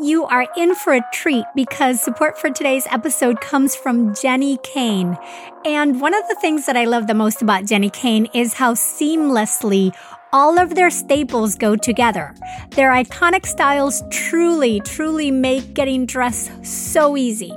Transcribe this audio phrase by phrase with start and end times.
[0.00, 5.16] you are in for a treat because support for today's episode comes from Jenni Kayne.
[5.64, 8.74] And one of the things that I love the most about Jenni Kayne is how
[8.74, 9.94] seamlessly
[10.32, 12.34] all of their staples go together.
[12.70, 17.52] Their iconic styles truly, truly make getting dressed so easy.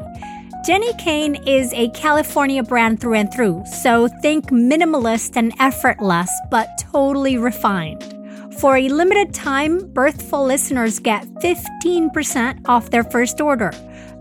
[0.67, 6.67] Jenni Kayne is a California brand through and through, so think minimalist and effortless, but
[6.91, 8.14] totally refined.
[8.59, 13.71] For a limited time, Birthful listeners get 15% off their first order.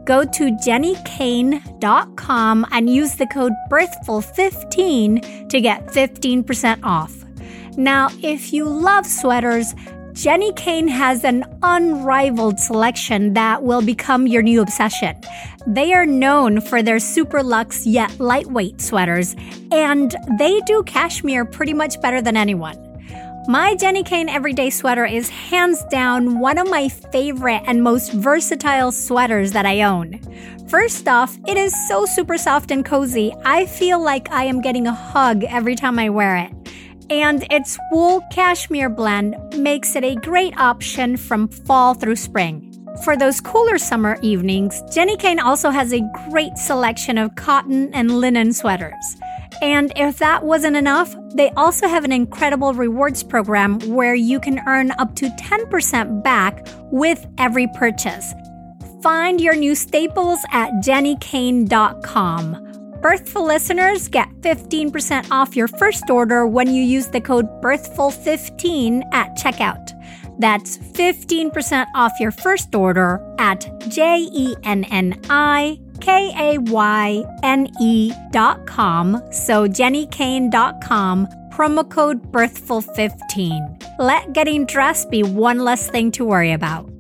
[0.05, 7.25] Go to jennikayne.com and use the code BIRTHFUL15 to get 15% off.
[7.77, 9.73] Now, if you love sweaters,
[10.15, 15.17] Jenni Kayne has an unrivaled selection that will become your new obsession.
[15.67, 19.35] They are known for their super luxe yet lightweight sweaters,
[19.73, 22.84] and they do cashmere pretty much better than anyone.
[23.47, 28.91] My Jenni Kayne Everyday Sweater is hands down one of my favorite and most versatile
[28.91, 30.19] sweaters that I own.
[30.69, 34.87] First off, it is so super soft and cozy, I feel like I am getting
[34.87, 36.53] a hug every time I wear it.
[37.11, 42.74] And its wool cashmere blend makes it a great option from fall through spring.
[43.03, 48.21] For those cooler summer evenings, Jenni Kayne also has a great selection of cotton and
[48.21, 49.17] linen sweaters.
[49.61, 54.61] And if that wasn't enough, they also have an incredible rewards program where you can
[54.67, 58.33] earn up to 10% back with every purchase.
[59.03, 62.61] Find your new staples at jennikayne.com.
[63.03, 69.37] Birthful listeners get 15% off your first order when you use the code BIRTHFUL15 at
[69.37, 69.91] checkout.
[70.39, 77.25] That's 15% off your first order at J E N N I K A Y
[77.43, 79.23] N E dot com.
[79.31, 83.99] So jennikayne dot com, promo code birthful15.
[83.99, 86.94] Let getting dressed be one less thing to worry about.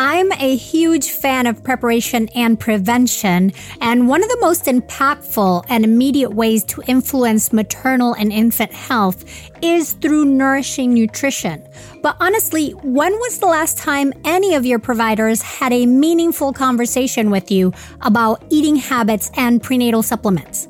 [0.00, 5.82] I'm a huge fan of preparation and prevention, and one of the most impactful and
[5.82, 9.24] immediate ways to influence maternal and infant health
[9.60, 11.66] is through nourishing nutrition.
[12.00, 17.28] But honestly, when was the last time any of your providers had a meaningful conversation
[17.28, 20.68] with you about eating habits and prenatal supplements?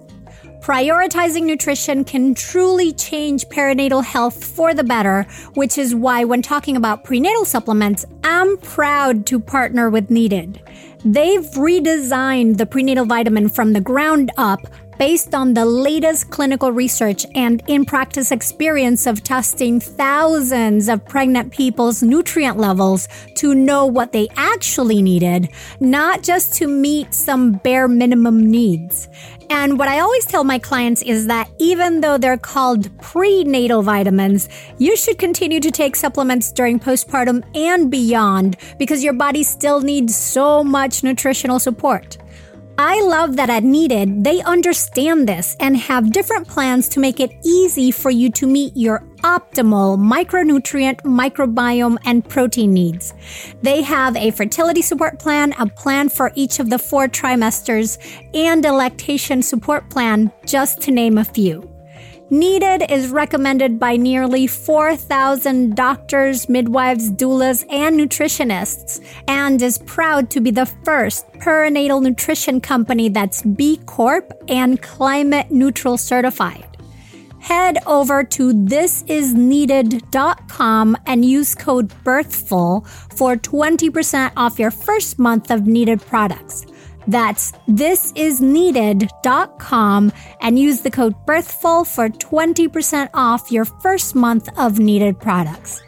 [0.68, 5.22] Prioritizing nutrition can truly change perinatal health for the better,
[5.54, 10.60] which is why when talking about prenatal supplements, I'm proud to partner with Needed.
[11.02, 14.60] They've redesigned the prenatal vitamin from the ground up
[14.98, 21.52] based on the latest clinical research and in practice experience of testing thousands of pregnant
[21.52, 25.48] people's nutrient levels to know what they actually needed,
[25.80, 29.08] not just to meet some bare minimum needs.
[29.50, 34.48] And what I always tell my clients is that even though they're called prenatal vitamins,
[34.76, 40.14] you should continue to take supplements during postpartum and beyond because your body still needs
[40.14, 42.18] so much nutritional support.
[42.80, 47.34] I love that at Needed, they understand this and have different plans to make it
[47.44, 53.14] easy for you to meet your optimal micronutrient, microbiome, and protein needs.
[53.62, 57.98] They have a fertility support plan, a plan for each of the four trimesters,
[58.32, 61.77] and a lactation support plan, just to name a few.
[62.30, 70.42] Needed is recommended by nearly 4,000 doctors, midwives, doulas, and nutritionists, and is proud to
[70.42, 76.66] be the first perinatal nutrition company that's B Corp and climate neutral certified.
[77.40, 82.86] Head over to thisisneeded.com and use code BIRTHFUL
[83.16, 86.66] for 20% off your first month of needed products.
[87.08, 95.18] That's thisisneeded.com and use the code BIRTHFUL for 20% off your first month of needed
[95.18, 95.80] products.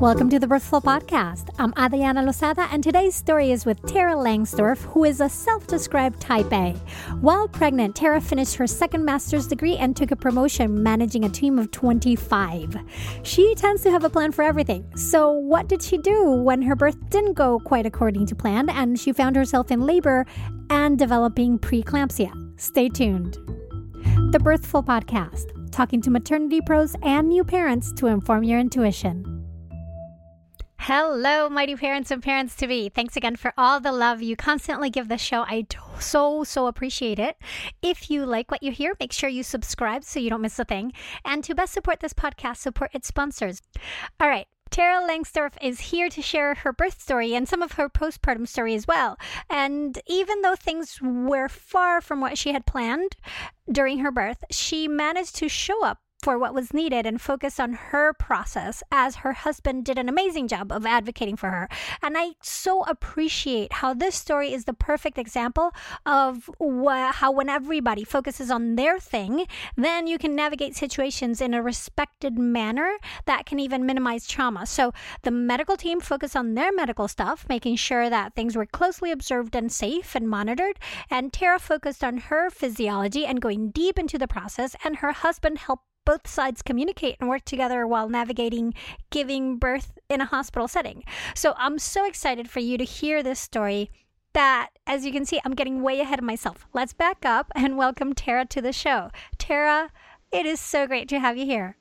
[0.00, 1.50] Welcome to the Birthful Podcast.
[1.58, 6.22] I'm Adriana Lozada, and today's story is with Tara Langsdorf, who is a self described
[6.22, 6.72] type A.
[7.20, 11.58] While pregnant, Tara finished her second master's degree and took a promotion managing a team
[11.58, 12.78] of 25.
[13.24, 14.90] She tends to have a plan for everything.
[14.96, 18.98] So, what did she do when her birth didn't go quite according to plan and
[18.98, 20.24] she found herself in labor
[20.70, 22.32] and developing preeclampsia?
[22.58, 23.34] Stay tuned.
[24.32, 29.39] The Birthful Podcast, talking to maternity pros and new parents to inform your intuition.
[30.84, 32.88] Hello, mighty parents and parents to be.
[32.88, 35.42] Thanks again for all the love you constantly give the show.
[35.42, 35.66] I
[35.98, 37.36] so, so appreciate it.
[37.82, 40.64] If you like what you hear, make sure you subscribe so you don't miss a
[40.64, 40.94] thing.
[41.22, 43.60] And to best support this podcast, support its sponsors.
[44.18, 44.46] All right.
[44.70, 48.74] Tara Langsdorf is here to share her birth story and some of her postpartum story
[48.74, 49.18] as well.
[49.50, 53.16] And even though things were far from what she had planned
[53.70, 57.72] during her birth, she managed to show up for what was needed and focused on
[57.72, 61.68] her process as her husband did an amazing job of advocating for her.
[62.02, 65.72] And I so appreciate how this story is the perfect example
[66.04, 69.46] of wh- how when everybody focuses on their thing,
[69.76, 74.66] then you can navigate situations in a respected manner that can even minimize trauma.
[74.66, 74.92] So
[75.22, 79.54] the medical team focused on their medical stuff, making sure that things were closely observed
[79.54, 80.78] and safe and monitored.
[81.10, 85.58] And Tara focused on her physiology and going deep into the process, and her husband
[85.58, 88.74] helped both sides communicate and work together while navigating
[89.10, 91.04] giving birth in a hospital setting.
[91.36, 93.92] So I'm so excited for you to hear this story
[94.32, 96.66] that, as you can see, I'm getting way ahead of myself.
[96.74, 99.10] Let's back up and welcome Tara to the show.
[99.38, 99.92] Tara,
[100.32, 101.76] it is so great to have you here.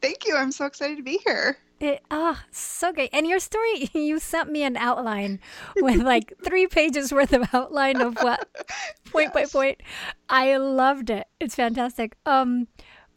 [0.00, 0.36] Thank you.
[0.36, 1.58] I'm so excited to be here.
[1.80, 3.10] It, oh, so great.
[3.12, 5.38] And your story, you sent me an outline
[5.76, 8.48] with like three pages worth of outline of what
[9.12, 9.52] point yes.
[9.52, 9.82] by point.
[10.30, 11.26] I loved it.
[11.40, 12.16] It's fantastic.
[12.24, 12.68] Um,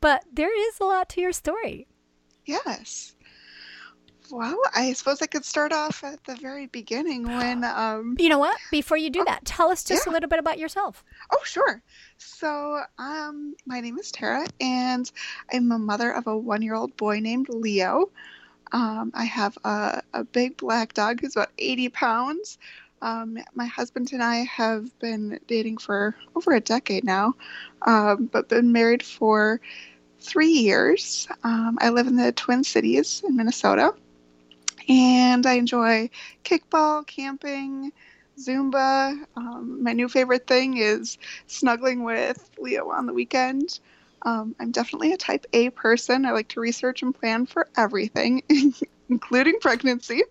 [0.07, 1.85] but there is a lot to your story.
[2.45, 3.13] Yes.
[4.31, 7.65] Well, I suppose I could start off at the very beginning when.
[7.65, 8.57] Um, you know what?
[8.71, 10.11] Before you do oh, that, tell us just yeah.
[10.11, 11.03] a little bit about yourself.
[11.33, 11.83] Oh, sure.
[12.17, 15.11] So, um, my name is Tara, and
[15.51, 18.09] I'm a mother of a one year old boy named Leo.
[18.71, 22.57] Um, I have a, a big black dog who's about 80 pounds.
[23.01, 27.35] Um, my husband and I have been dating for over a decade now,
[27.81, 29.59] um, but been married for
[30.27, 31.27] three years.
[31.43, 33.93] Um, I live in the Twin Cities in Minnesota,
[34.89, 36.09] and I enjoy
[36.43, 37.91] kickball, camping,
[38.37, 39.17] Zumba.
[39.35, 43.79] Um, my new favorite thing is snuggling with Leo on the weekend.
[44.23, 46.25] Um, I'm definitely a type A person.
[46.25, 48.43] I like to research and plan for everything,
[49.09, 50.23] including pregnancy.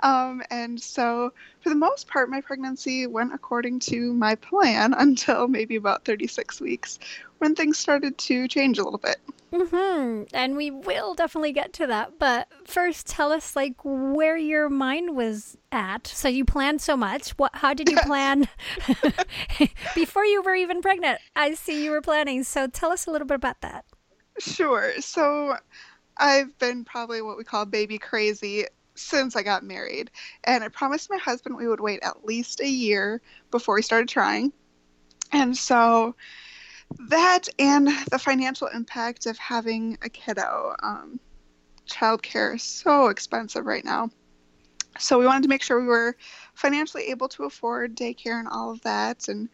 [0.00, 5.48] Um, and so, for the most part, my pregnancy went according to my plan until
[5.48, 6.98] maybe about 36 weeks
[7.38, 9.16] when things started to change a little bit.
[9.52, 10.24] Mm-hmm.
[10.34, 12.18] And we will definitely get to that.
[12.18, 16.06] But first, tell us like where your mind was at.
[16.06, 17.30] So you planned so much.
[17.32, 17.54] What?
[17.54, 18.48] How did you plan
[19.94, 21.20] before you were even pregnant?
[21.34, 22.42] I see you were planning.
[22.44, 23.84] So tell us a little bit about that.
[24.38, 24.92] Sure.
[25.00, 25.56] So
[26.18, 30.10] I've been probably what we call baby crazy since I got married.
[30.44, 33.20] And I promised my husband we would wait at least a year
[33.50, 34.52] before we started trying.
[35.32, 36.14] And so
[37.08, 40.74] that and the financial impact of having a kiddo.
[40.82, 41.20] Um,
[41.86, 44.10] childcare is so expensive right now.
[44.98, 46.16] So we wanted to make sure we were
[46.54, 49.28] financially able to afford daycare and all of that.
[49.28, 49.48] And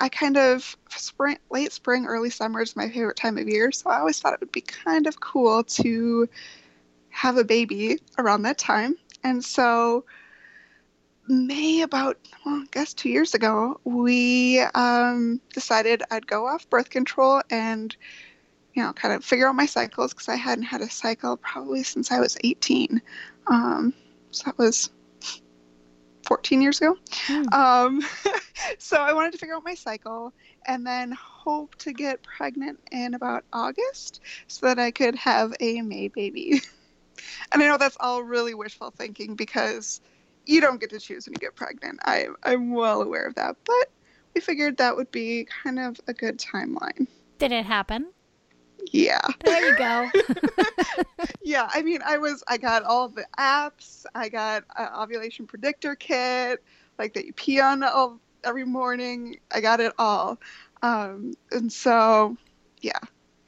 [0.00, 3.70] I kind of spring, late spring, early summer is my favorite time of year.
[3.70, 6.28] So I always thought it would be kind of cool to
[7.10, 8.96] have a baby around that time.
[9.22, 10.04] And so
[11.28, 16.90] May about, well, I guess two years ago, we um, decided I'd go off birth
[16.90, 17.94] control and,
[18.74, 21.82] you know, kind of figure out my cycles because I hadn't had a cycle probably
[21.82, 23.02] since I was 18.
[23.48, 23.92] Um,
[24.30, 24.90] so that was
[26.30, 26.96] 14 years ago.
[27.26, 27.52] Mm.
[27.52, 28.02] Um,
[28.78, 30.32] so I wanted to figure out my cycle
[30.64, 35.82] and then hope to get pregnant in about August so that I could have a
[35.82, 36.62] May baby.
[37.52, 40.00] and I know that's all really wishful thinking because
[40.46, 41.98] you don't get to choose when you get pregnant.
[42.04, 43.56] I, I'm well aware of that.
[43.64, 43.90] But
[44.32, 47.08] we figured that would be kind of a good timeline.
[47.38, 48.06] Did it happen?
[48.92, 49.20] Yeah.
[49.44, 50.10] There you go.
[51.42, 54.04] yeah, I mean, I was I got all the apps.
[54.14, 56.62] I got an ovulation predictor kit,
[56.98, 59.38] like that you pee on all, every morning.
[59.52, 60.38] I got it all,
[60.82, 62.36] um, and so
[62.80, 62.98] yeah,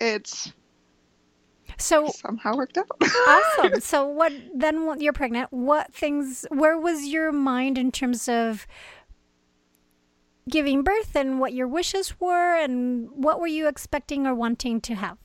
[0.01, 0.53] it's
[1.79, 2.89] so somehow worked out.
[3.03, 3.73] awesome.
[3.81, 5.01] So what then?
[5.01, 5.53] You're pregnant.
[5.53, 6.47] What things?
[6.51, 8.67] Where was your mind in terms of?
[10.49, 14.95] Giving birth and what your wishes were and what were you expecting or wanting to
[14.95, 15.19] have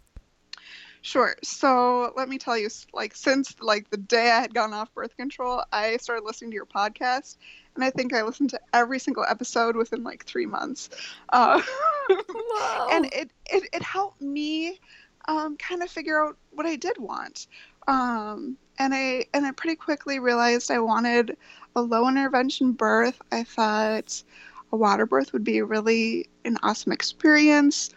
[1.08, 1.36] Sure.
[1.42, 5.16] So let me tell you, like since like the day I had gone off birth
[5.16, 7.38] control, I started listening to your podcast,
[7.76, 10.90] and I think I listened to every single episode within like three months,
[11.30, 11.62] uh,
[12.92, 14.82] and it, it it helped me
[15.30, 17.48] um, kind of figure out what I did want,
[17.88, 21.38] um, and I and I pretty quickly realized I wanted
[21.78, 23.22] a low intervention birth.
[23.32, 24.24] I thought
[24.72, 27.90] a water birth would be really an awesome experience.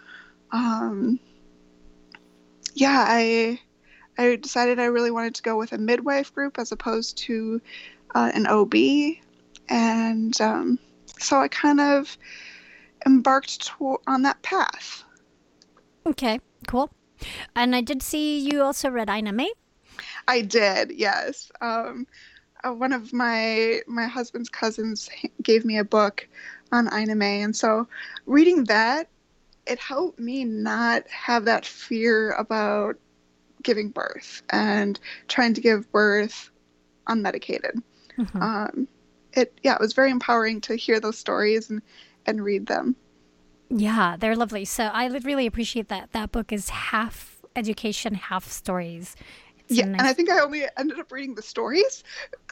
[0.52, 1.18] Um,
[2.74, 3.60] yeah, I
[4.18, 7.60] I decided I really wanted to go with a midwife group as opposed to
[8.14, 8.74] uh, an OB,
[9.68, 10.78] and um,
[11.18, 12.16] so I kind of
[13.06, 15.04] embarked to- on that path.
[16.06, 16.90] Okay, cool.
[17.54, 19.52] And I did see you also read Ina May.
[20.26, 21.50] I did, yes.
[21.60, 22.06] Um,
[22.64, 25.08] uh, one of my my husband's cousins
[25.42, 26.28] gave me a book
[26.72, 27.88] on Ina May, and so
[28.26, 29.08] reading that,
[29.66, 32.96] it helped me not have that fear about
[33.62, 34.98] giving birth and
[35.28, 36.50] trying to give birth
[37.08, 37.82] unmedicated.
[38.18, 38.42] Mm-hmm.
[38.42, 38.88] Um,
[39.32, 41.82] it yeah, it was very empowering to hear those stories and
[42.26, 42.96] and read them.
[43.68, 44.64] Yeah, they're lovely.
[44.64, 46.12] So I really appreciate that.
[46.12, 49.14] That book is half education, half stories.
[49.70, 50.00] Yeah, nice...
[50.00, 52.02] and I think I only ended up reading the stories.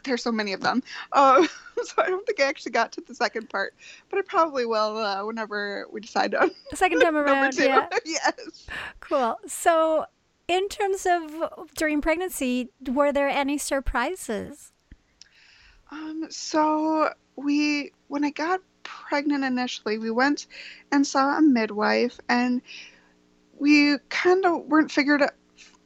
[0.05, 0.83] There's so many of them,
[1.13, 1.47] uh,
[1.83, 3.75] so I don't think I actually got to the second part.
[4.09, 7.59] But I probably will uh, whenever we decide on the second time around.
[7.59, 7.89] yeah.
[8.05, 8.67] yes.
[9.01, 9.37] Cool.
[9.47, 10.07] So,
[10.47, 14.73] in terms of during pregnancy, were there any surprises?
[15.91, 16.27] Um.
[16.31, 20.47] So we, when I got pregnant initially, we went
[20.93, 22.63] and saw a midwife, and
[23.59, 25.23] we kind of weren't figured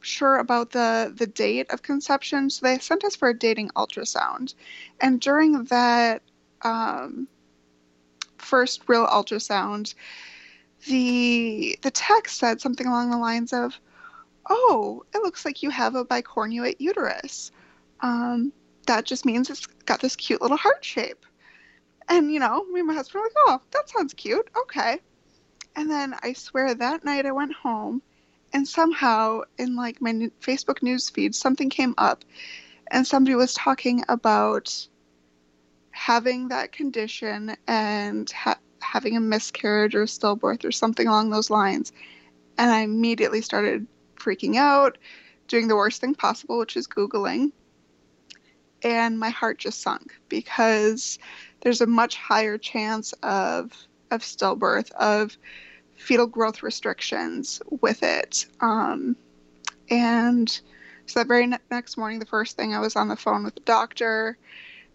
[0.03, 4.53] sure about the the date of conception, so they sent us for a dating ultrasound,
[5.01, 6.21] and during that
[6.61, 7.27] um,
[8.37, 9.95] first real ultrasound,
[10.87, 13.79] the the text said something along the lines of,
[14.49, 17.51] "Oh, it looks like you have a bicornuate uterus.
[18.01, 18.51] Um,
[18.87, 21.25] that just means it's got this cute little heart shape."
[22.09, 24.49] And you know, me and my husband were like, "Oh, that sounds cute.
[24.63, 24.99] Okay."
[25.75, 28.01] And then I swear that night I went home
[28.53, 32.23] and somehow in like my Facebook news feed something came up
[32.87, 34.87] and somebody was talking about
[35.91, 41.91] having that condition and ha- having a miscarriage or stillbirth or something along those lines.
[42.57, 44.97] And I immediately started freaking out
[45.47, 47.51] doing the worst thing possible which is googling.
[48.83, 51.17] And my heart just sunk because
[51.61, 53.71] there's a much higher chance of
[54.11, 55.37] of stillbirth of
[56.03, 58.45] fetal growth restrictions with it.
[58.59, 59.15] Um,
[59.89, 60.49] and
[61.05, 63.55] so that very ne- next morning, the first thing I was on the phone with
[63.55, 64.37] the doctor,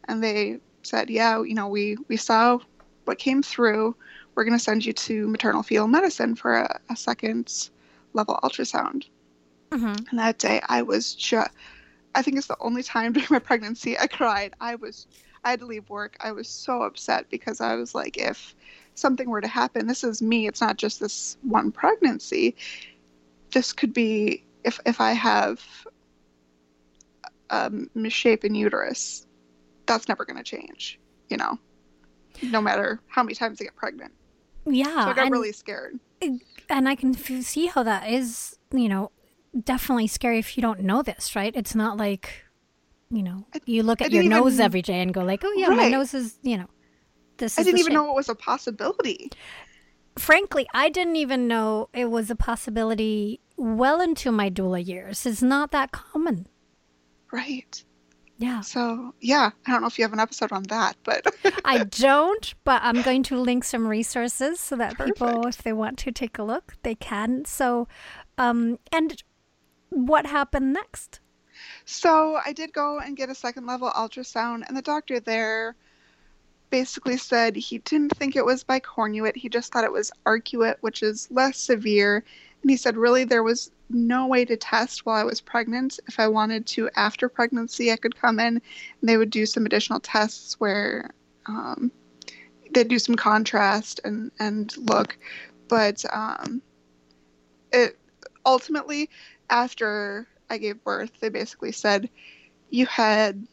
[0.05, 2.59] and they said, "Yeah, you know, we we saw
[3.05, 3.97] what came through.
[4.35, 7.71] We're going to send you to maternal fetal medicine for a, a second
[8.12, 9.07] level ultrasound."
[9.71, 10.07] Mm-hmm.
[10.11, 11.50] And that day, I was just.
[12.15, 14.55] I think it's the only time during my pregnancy I cried.
[14.61, 15.07] I was
[15.45, 16.17] I had to leave work.
[16.21, 18.55] I was so upset because I was like, if
[18.99, 20.47] something were to happen, this is me.
[20.47, 22.57] It's not just this one pregnancy.
[23.52, 25.64] This could be if if I have
[27.50, 29.26] a misshapen uterus,
[29.87, 30.99] that's never going to change.
[31.28, 31.59] You know,
[32.43, 34.12] no matter how many times I get pregnant.
[34.67, 35.99] Yeah, so I got really scared.
[36.71, 38.57] And I can see how that is.
[38.71, 39.12] You know,
[39.64, 41.55] definitely scary if you don't know this, right?
[41.57, 42.45] It's not like
[43.11, 45.69] you know, you look at your nose even, every day and go like, "Oh yeah,
[45.69, 45.76] right.
[45.76, 46.69] my nose is," you know,
[47.38, 47.59] this.
[47.59, 49.30] I didn't even know it was a possibility.
[50.16, 55.25] Frankly, I didn't even know it was a possibility well into my doula years.
[55.26, 56.47] It's not that common.
[57.33, 57.85] Right.
[58.38, 58.61] Yeah.
[58.61, 61.26] So, yeah, I don't know if you have an episode on that, but
[61.64, 65.18] I don't, but I'm going to link some resources so that Perfect.
[65.18, 67.45] people if they want to take a look, they can.
[67.45, 67.88] So,
[68.38, 69.21] um and
[69.90, 71.18] what happened next?
[71.85, 75.75] So, I did go and get a second level ultrasound and the doctor there
[76.71, 79.37] basically said he didn't think it was bicornuate.
[79.37, 82.25] He just thought it was arcuate, which is less severe.
[82.63, 85.99] And he said, really, there was no way to test while I was pregnant.
[86.09, 89.67] If I wanted to after pregnancy, I could come in and they would do some
[89.67, 91.11] additional tests where
[91.47, 91.91] um,
[92.75, 95.17] they'd do some contrast and, and look.
[95.69, 96.63] But um,
[97.73, 97.99] it
[98.45, 99.11] ultimately,
[99.51, 102.11] after I gave birth, they basically said,
[102.71, 103.47] you had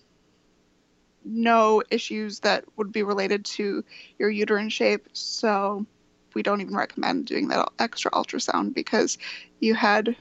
[1.26, 3.84] no issues that would be related to
[4.18, 5.08] your uterine shape.
[5.14, 5.86] So
[6.34, 9.18] we don't even recommend doing that extra ultrasound because
[9.60, 10.16] you had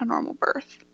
[0.00, 0.84] a normal birth.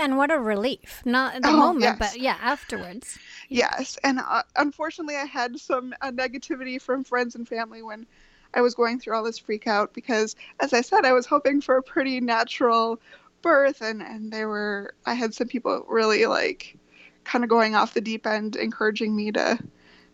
[0.00, 1.02] And what a relief.
[1.04, 1.98] Not at the oh, moment, yes.
[1.98, 3.16] but yeah, afterwards.
[3.48, 3.96] Yes.
[4.02, 8.06] And uh, unfortunately, I had some uh, negativity from friends and family when
[8.54, 11.60] I was going through all this freak out because, as I said, I was hoping
[11.60, 13.00] for a pretty natural
[13.42, 13.82] birth.
[13.82, 16.76] And, and they were, I had some people really like
[17.24, 19.58] kind of going off the deep end, encouraging me to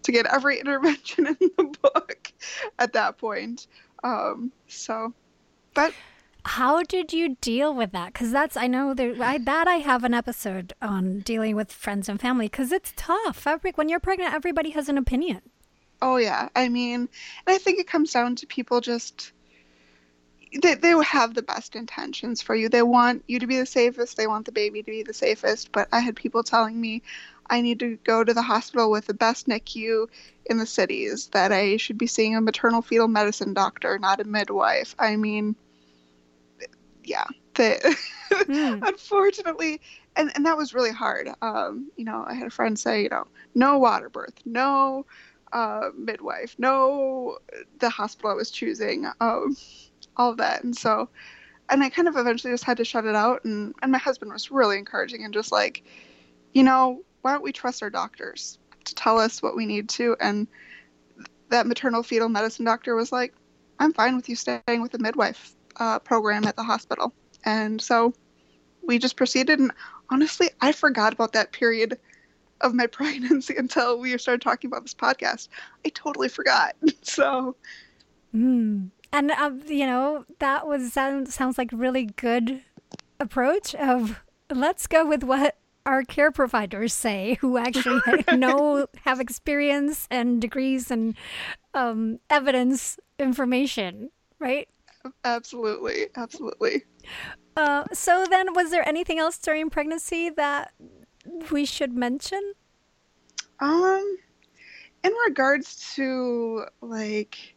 [0.03, 2.33] to get every intervention in the book
[2.79, 3.67] at that point.
[4.03, 5.13] Um, so,
[5.75, 5.93] but
[6.45, 8.13] how did you deal with that?
[8.13, 12.09] Because that's I know there I, that I have an episode on dealing with friends
[12.09, 13.47] and family because it's tough.
[13.47, 15.43] Every, when you're pregnant, everybody has an opinion.
[16.03, 17.09] Oh yeah, I mean, and
[17.55, 19.33] I think it comes down to people just
[20.63, 22.69] they they have the best intentions for you.
[22.69, 24.17] They want you to be the safest.
[24.17, 25.73] They want the baby to be the safest.
[25.73, 27.03] But I had people telling me
[27.49, 30.09] I need to go to the hospital with the best NICU
[30.47, 31.29] in the cities.
[31.29, 34.95] That I should be seeing a maternal fetal medicine doctor, not a midwife.
[34.99, 35.57] I mean,
[37.05, 37.27] yeah,
[37.61, 37.97] it.
[38.31, 38.87] Mm.
[38.87, 39.81] Unfortunately,
[40.15, 41.29] and, and that was really hard.
[41.43, 43.27] Um, you know, I had a friend say, you know,
[43.57, 45.05] no water birth, no
[45.53, 47.39] uh, midwife, no
[47.81, 49.57] the hospital I was choosing, um,
[50.17, 50.65] all of that.
[50.65, 51.09] And so,
[51.69, 53.45] and I kind of eventually just had to shut it out.
[53.45, 55.85] And, and my husband was really encouraging and just like,
[56.53, 60.17] you know, why don't we trust our doctors to tell us what we need to?
[60.21, 60.49] And
[61.51, 63.35] that maternal fetal medicine doctor was like,
[63.79, 67.15] I'm fine with you staying with the midwife uh, program at the hospital.
[67.45, 68.13] And so
[68.83, 69.59] we just proceeded.
[69.59, 69.73] And
[70.11, 71.99] honestly, I forgot about that period
[72.61, 75.49] of my pregnancy until we started talking about this podcast.
[75.85, 76.77] I totally forgot.
[77.03, 77.57] So.
[78.35, 78.91] Mm.
[79.13, 82.63] And, um, you know, that was sounds, sounds like really good
[83.19, 84.21] approach of
[84.53, 88.01] let's go with what our care providers say who actually
[88.37, 91.15] know have experience and degrees and
[91.75, 94.69] um, evidence information right?
[95.25, 96.85] Absolutely absolutely.
[97.57, 100.73] Uh, so then was there anything else during pregnancy that
[101.51, 102.55] we should mention?
[103.61, 104.19] Um
[105.03, 107.57] in regards to like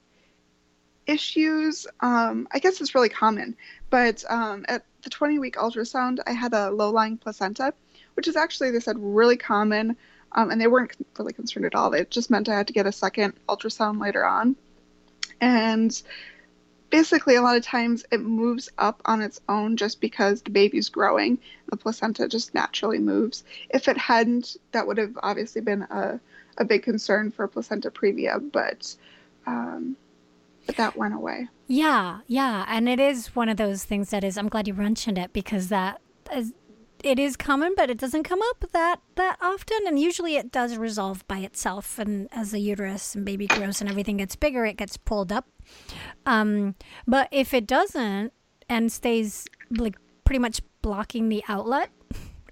[1.06, 3.56] issues um i guess it's really common
[3.90, 7.74] but um at the 20 week ultrasound i had a low lying placenta
[8.16, 9.98] which is actually they said really common
[10.36, 11.94] um, and they weren't really concerned at all.
[11.94, 14.56] It just meant i had to get a second ultrasound later on.
[15.40, 16.02] And
[16.90, 20.90] basically a lot of times it moves up on its own just because the baby's
[20.90, 21.40] growing.
[21.70, 23.44] The placenta just naturally moves.
[23.70, 26.20] If it hadn't that would have obviously been a,
[26.58, 28.96] a big concern for placenta previa but
[29.46, 29.98] um,
[30.66, 34.38] but that went away yeah yeah and it is one of those things that is
[34.38, 36.02] i'm glad you mentioned it because that
[36.34, 36.54] is
[37.04, 40.78] it is common, but it doesn't come up that that often, and usually it does
[40.78, 42.00] resolve by itself.
[42.00, 45.48] And as the uterus and baby grows and everything gets bigger, it gets pulled up.
[46.26, 48.32] Um, but if it doesn't
[48.70, 51.90] and stays like pretty much blocking the outlet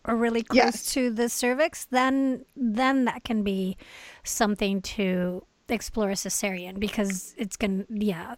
[0.05, 0.93] or really close yes.
[0.93, 3.77] to the cervix, then then that can be
[4.23, 8.35] something to explore a cesarean because it's gonna yeah,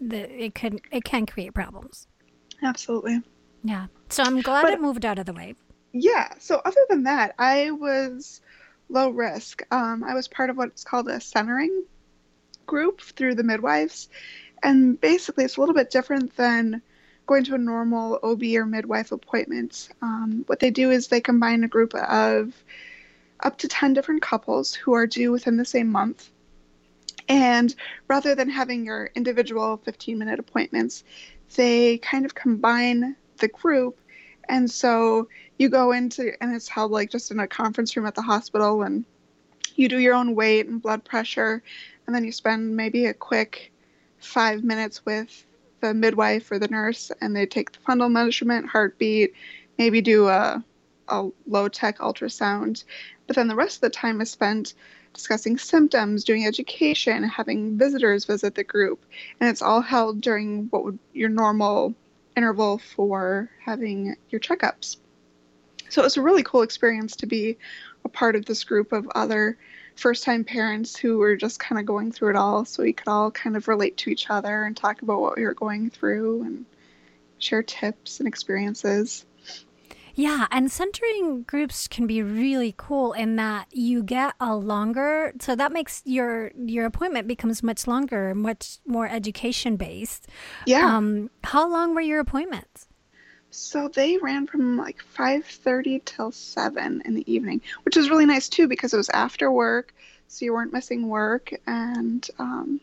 [0.00, 2.06] the, it can it can create problems.
[2.62, 3.20] Absolutely.
[3.64, 3.86] Yeah.
[4.08, 5.54] So I'm glad but, it moved out of the way.
[5.92, 6.32] Yeah.
[6.38, 8.40] So other than that, I was
[8.88, 9.62] low risk.
[9.70, 11.84] Um, I was part of what's called a centering
[12.66, 14.08] group through the midwives.
[14.62, 16.82] And basically, it's a little bit different than
[17.26, 19.88] going to a normal OB or midwife appointment.
[20.02, 22.52] Um, what they do is they combine a group of
[23.40, 26.30] up to 10 different couples who are due within the same month.
[27.32, 27.74] And
[28.08, 31.02] rather than having your individual 15 minute appointments,
[31.56, 33.98] they kind of combine the group.
[34.50, 38.14] And so you go into, and it's held like just in a conference room at
[38.14, 39.06] the hospital, and
[39.76, 41.62] you do your own weight and blood pressure,
[42.06, 43.72] and then you spend maybe a quick
[44.18, 45.46] five minutes with
[45.80, 49.32] the midwife or the nurse, and they take the fundal measurement, heartbeat,
[49.78, 50.62] maybe do a,
[51.08, 52.84] a low tech ultrasound.
[53.26, 54.74] But then the rest of the time is spent
[55.12, 59.04] discussing symptoms, doing education, having visitors visit the group,
[59.40, 61.94] and it's all held during what would your normal
[62.36, 64.96] interval for having your checkups.
[65.88, 67.58] So it was a really cool experience to be
[68.04, 69.58] a part of this group of other
[69.94, 73.08] first time parents who were just kind of going through it all so we could
[73.08, 76.42] all kind of relate to each other and talk about what we were going through
[76.44, 76.64] and
[77.38, 79.26] share tips and experiences.
[80.14, 85.56] Yeah, and centering groups can be really cool in that you get a longer so
[85.56, 90.28] that makes your your appointment becomes much longer, much more education based.
[90.66, 90.96] Yeah.
[90.96, 92.88] Um how long were your appointments?
[93.50, 98.48] So they ran from like 5:30 till 7 in the evening, which was really nice
[98.48, 99.94] too because it was after work,
[100.28, 102.80] so you weren't missing work and um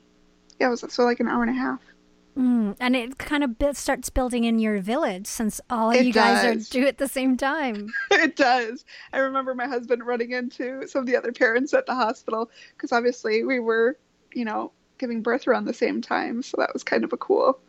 [0.59, 1.79] yeah, it was so like an hour and a half.
[2.37, 6.13] Mm, and it kind of starts building in your village since all of it you
[6.13, 6.69] guys does.
[6.69, 7.91] are due at the same time.
[8.11, 8.85] it does.
[9.11, 12.91] I remember my husband running into some of the other parents at the hospital because
[12.91, 13.97] obviously we were,
[14.33, 16.41] you know, giving birth around the same time.
[16.41, 17.59] So that was kind of a cool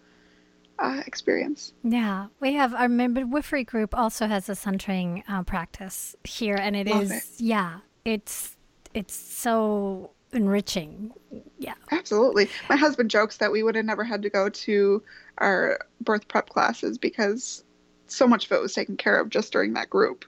[0.78, 1.72] uh, experience.
[1.82, 6.86] Yeah, we have our midwifery group also has a centering uh, practice here, and it
[6.86, 7.24] Love is it.
[7.38, 8.56] yeah, it's
[8.94, 11.12] it's so enriching.
[11.58, 11.74] Yeah.
[11.90, 12.48] Absolutely.
[12.68, 15.02] My husband jokes that we would have never had to go to
[15.38, 17.64] our birth prep classes because
[18.06, 20.24] so much of it was taken care of just during that group.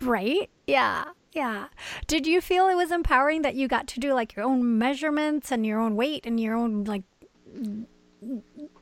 [0.00, 0.50] Right?
[0.66, 1.04] Yeah.
[1.32, 1.66] Yeah.
[2.06, 5.52] Did you feel it was empowering that you got to do like your own measurements
[5.52, 7.02] and your own weight and your own like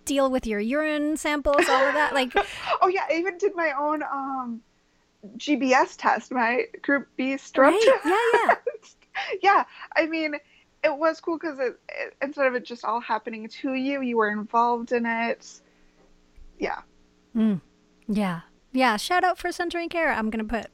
[0.05, 2.15] deal with your urine samples, all of that?
[2.15, 2.33] Like
[2.83, 4.63] Oh yeah, I even did my own um
[5.37, 8.01] GBS test, my group B strep right.
[8.05, 8.55] Yeah, yeah.
[9.43, 9.65] yeah.
[9.97, 10.35] I mean,
[10.93, 14.17] it was cool because it, it, instead of it just all happening to you, you
[14.17, 15.61] were involved in it.
[16.59, 16.81] Yeah.
[17.37, 17.61] Mm.
[18.07, 18.41] Yeah.
[18.73, 18.97] Yeah.
[18.97, 20.13] Shout out for Centering Care.
[20.13, 20.71] I'm going to put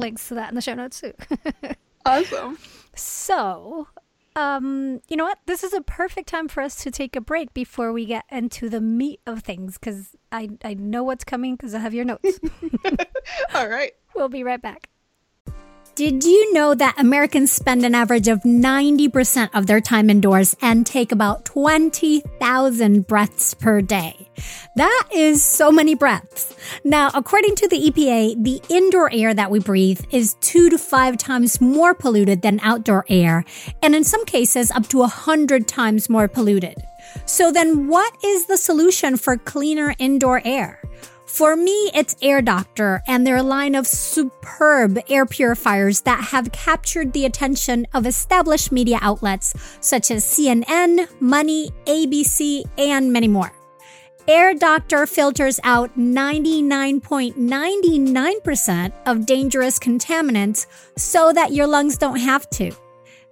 [0.00, 1.12] links to that in the show notes too.
[2.06, 2.58] awesome.
[2.94, 3.88] So,
[4.36, 5.38] um, you know what?
[5.46, 8.68] This is a perfect time for us to take a break before we get into
[8.68, 12.40] the meat of things because I, I know what's coming because I have your notes.
[13.54, 13.92] All right.
[14.14, 14.88] We'll be right back.
[15.98, 20.86] Did you know that Americans spend an average of 90% of their time indoors and
[20.86, 24.30] take about 20,000 breaths per day?
[24.76, 26.54] That is so many breaths.
[26.84, 31.16] Now, according to the EPA, the indoor air that we breathe is two to five
[31.16, 33.44] times more polluted than outdoor air,
[33.82, 36.76] and in some cases, up to a hundred times more polluted.
[37.26, 40.77] So then what is the solution for cleaner indoor air?
[41.28, 47.12] For me, it's Air Doctor and their line of superb air purifiers that have captured
[47.12, 53.52] the attention of established media outlets such as CNN, Money, ABC, and many more.
[54.26, 60.64] Air Doctor filters out 99.99% of dangerous contaminants
[60.96, 62.72] so that your lungs don't have to.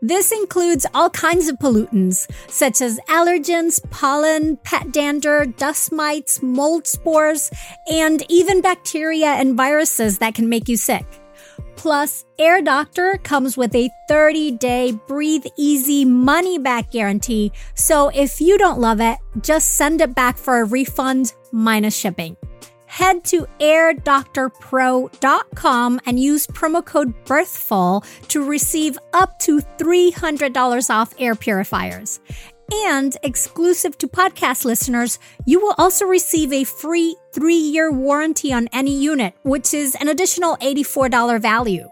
[0.02, 6.87] This includes all kinds of pollutants, such as allergens, pollen, pet dander, dust mites, mold
[6.87, 7.50] spores,
[7.90, 11.06] and even bacteria and viruses that can make you sick.
[11.76, 17.52] Plus, Air Doctor comes with a 30 day breathe easy money back guarantee.
[17.74, 22.37] So if you don't love it, just send it back for a refund minus shipping
[22.96, 31.35] head to airdoctorpro.com and use promo code BIRTHFUL to receive up to $300 off air
[31.35, 32.20] purifiers.
[32.72, 38.66] And exclusive to podcast listeners, you will also receive a free three year warranty on
[38.72, 41.90] any unit, which is an additional $84 value.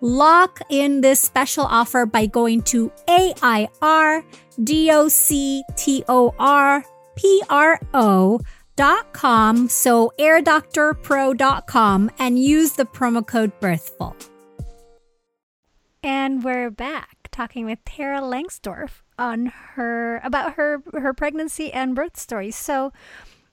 [0.00, 4.24] Lock in this special offer by going to A I R
[4.64, 6.82] D O C T O R
[7.16, 8.40] P R O
[8.78, 14.14] airdoctorpro.com, so airdoctorpro.com, and use the promo code BIRTHFUL.
[16.02, 22.16] And we're back talking with Tara Langsdorf on her about her her pregnancy and birth
[22.16, 22.50] story.
[22.52, 22.92] So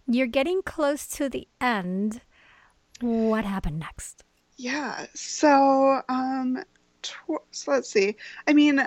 [0.07, 2.21] you're getting close to the end.
[3.01, 4.23] What happened next?
[4.57, 5.07] Yeah.
[5.15, 6.63] So um
[7.01, 8.15] tw- so let's see.
[8.47, 8.79] I mean,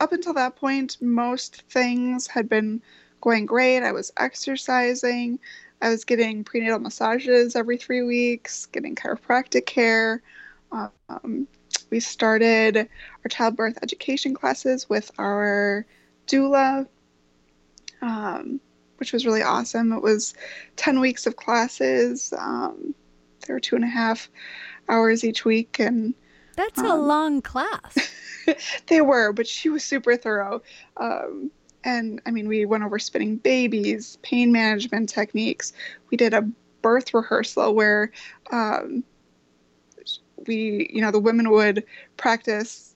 [0.00, 2.80] up until that point most things had been
[3.20, 3.82] going great.
[3.82, 5.38] I was exercising.
[5.84, 10.22] I was getting prenatal massages every three weeks, getting chiropractic care.
[10.72, 11.46] Um,
[11.90, 15.84] we started our childbirth education classes with our
[16.26, 16.88] doula,
[18.00, 18.62] um,
[18.96, 19.92] which was really awesome.
[19.92, 20.32] It was
[20.76, 22.32] 10 weeks of classes.
[22.38, 22.94] Um,
[23.46, 24.30] there were two and a half
[24.88, 25.78] hours each week.
[25.80, 26.14] And
[26.56, 27.94] that's a um, long class.
[28.86, 30.62] they were, but she was super thorough.
[30.96, 31.50] Um,
[31.84, 35.72] and I mean, we went over spinning babies, pain management techniques.
[36.10, 36.48] We did a
[36.82, 38.10] birth rehearsal where
[38.50, 39.04] um,
[40.46, 41.84] we, you know, the women would
[42.16, 42.94] practice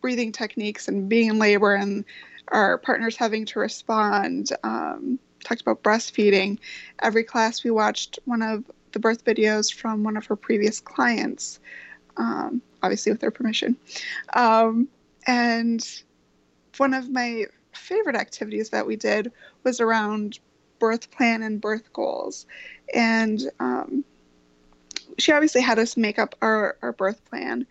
[0.00, 2.04] breathing techniques and being in labor, and
[2.48, 4.48] our partners having to respond.
[4.64, 6.58] Um, talked about breastfeeding.
[7.00, 11.60] Every class, we watched one of the birth videos from one of her previous clients,
[12.16, 13.76] um, obviously with their permission.
[14.34, 14.88] Um,
[15.26, 15.86] and
[16.76, 17.46] one of my
[17.80, 19.32] favorite activities that we did
[19.64, 20.38] was around
[20.78, 22.46] birth plan and birth goals.
[22.94, 24.04] And um,
[25.18, 27.66] she obviously had us make up our, our birth plan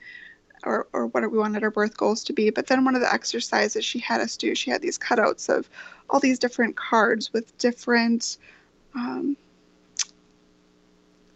[0.64, 2.50] or, or what we wanted our birth goals to be.
[2.50, 5.70] But then one of the exercises she had us do, she had these cutouts of
[6.10, 8.38] all these different cards with different
[8.96, 9.38] um,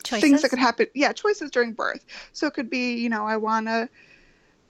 [0.04, 0.88] things that could happen.
[0.94, 2.06] Yeah, choices during birth.
[2.34, 3.90] So it could be, you know, I want to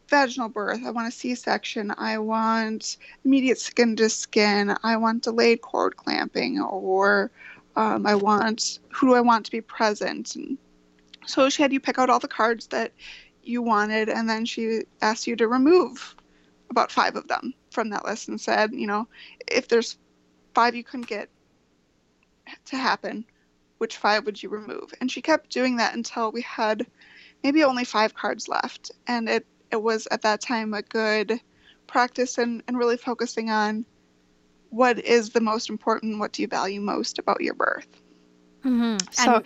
[0.10, 0.82] vaginal birth.
[0.86, 1.94] I want a C section.
[1.98, 4.76] I want immediate skin to skin.
[4.84, 7.32] I want delayed cord clamping, or
[7.76, 10.36] um, I want who do I want to be present.
[10.36, 10.58] And
[11.26, 12.92] so she had you pick out all the cards that
[13.44, 16.16] you wanted, and then she asked you to remove
[16.70, 19.08] about five of them from that list and said, you know,
[19.48, 19.98] if there's
[20.54, 21.30] five you couldn't get
[22.66, 23.26] to happen,
[23.78, 24.94] which five would you remove?
[25.02, 26.86] And she kept doing that until we had
[27.44, 28.92] maybe only five cards left.
[29.08, 31.42] And it it was at that time a good
[31.88, 33.86] practice and, and really focusing on
[34.70, 37.88] what is the most important, what do you value most about your birth.
[38.64, 38.98] Mm-hmm.
[39.12, 39.46] So and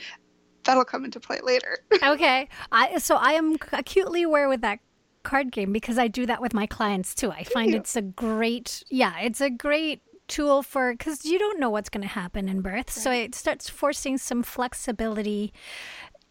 [0.66, 1.80] that'll come into play later.
[2.04, 2.50] okay.
[2.72, 4.80] I, so I am acutely aware with that
[5.24, 7.32] card game because I do that with my clients too.
[7.32, 11.70] I find it's a great, yeah, it's a great tool for because you don't know
[11.70, 12.74] what's going to happen in birth.
[12.74, 12.90] Right.
[12.90, 15.54] So it starts forcing some flexibility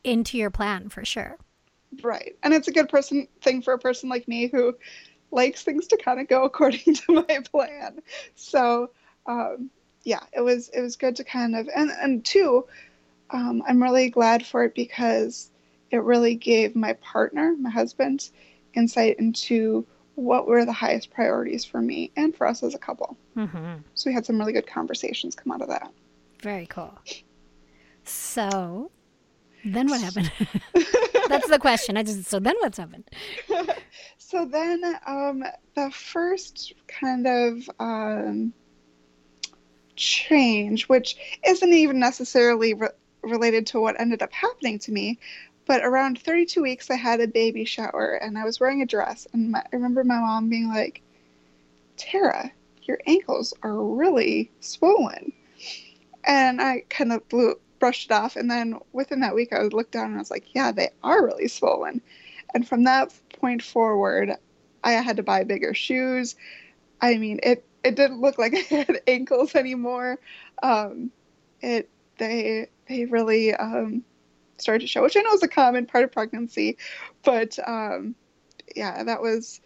[0.04, 1.38] into your plan for sure.
[2.02, 2.36] Right.
[2.42, 4.76] And it's a good person thing for a person like me who
[5.30, 8.00] likes things to kind of go according to my plan.
[8.34, 8.90] So,
[9.26, 9.70] um,
[10.04, 12.66] yeah, it was it was good to kind of and and two,
[13.30, 15.50] um, I'm really glad for it because
[15.90, 18.30] it really gave my partner, my husband,
[18.74, 23.16] insight into what were the highest priorities for me and for us as a couple.
[23.36, 23.74] Mm-hmm.
[23.94, 25.90] So we had some really good conversations come out of that.
[26.40, 26.96] Very cool.
[28.04, 28.90] So,
[29.64, 30.32] then what happened?
[31.28, 31.96] That's the question.
[31.96, 33.04] I just so then what's happened?
[34.18, 38.52] so then, um, the first kind of um,
[39.96, 42.88] change, which isn't even necessarily re-
[43.22, 45.18] related to what ended up happening to me,
[45.66, 49.26] but around 32 weeks, I had a baby shower and I was wearing a dress.
[49.32, 51.02] And my, I remember my mom being like,
[51.96, 55.32] Tara, your ankles are really swollen.
[56.24, 58.36] And I kind of blew, brushed it off.
[58.36, 60.90] And then within that week, I would look down and I was like, yeah, they
[61.02, 62.00] are really swollen.
[62.54, 64.32] And from that point forward,
[64.84, 66.36] I had to buy bigger shoes.
[67.00, 70.18] I mean, it, it didn't look like I had ankles anymore.
[70.62, 71.10] Um,
[71.60, 74.04] it, they, they really, um,
[74.58, 76.78] started to show, which I know is a common part of pregnancy.
[77.22, 78.14] But um,
[78.74, 79.60] yeah, that was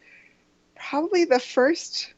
[0.76, 2.12] probably the first,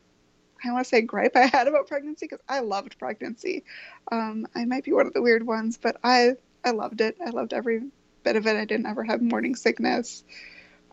[0.64, 3.64] I want to say, gripe I had about pregnancy because I loved pregnancy.
[4.10, 7.16] Um, I might be one of the weird ones, but I, I loved it.
[7.24, 7.82] I loved every
[8.22, 8.56] bit of it.
[8.56, 10.24] I didn't ever have morning sickness.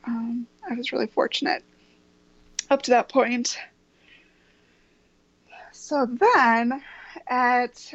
[0.06, 1.64] Um, I was really fortunate
[2.70, 3.58] up to that point.
[5.72, 6.84] So then
[7.28, 7.94] at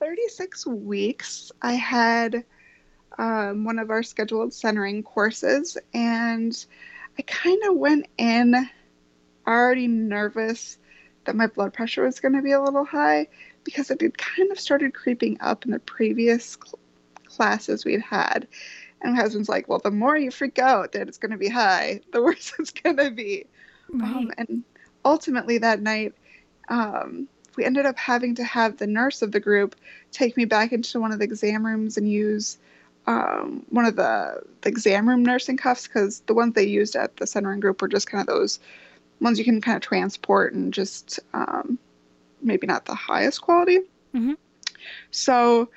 [0.00, 2.44] 36 weeks, I had
[3.18, 6.64] um, one of our scheduled centering courses, and
[7.18, 8.68] I kind of went in
[9.46, 10.78] already nervous
[11.24, 13.28] that my blood pressure was going to be a little high
[13.64, 16.78] because it had kind of started creeping up in the previous cl-
[17.24, 18.48] classes we'd had.
[19.00, 21.48] And my husband's like, Well, the more you freak out that it's going to be
[21.48, 23.46] high, the worse it's going to be.
[23.92, 24.08] Right.
[24.08, 24.64] Um, and
[25.04, 26.14] ultimately, that night,
[26.68, 29.76] um, we ended up having to have the nurse of the group
[30.10, 32.58] take me back into one of the exam rooms and use
[33.06, 37.16] um, one of the, the exam room nursing cuffs because the ones they used at
[37.16, 38.60] the centering group were just kind of those
[39.22, 41.78] ones you can kind of transport and just um,
[42.42, 43.80] maybe not the highest quality.
[44.14, 44.36] Mhm.
[45.10, 45.70] So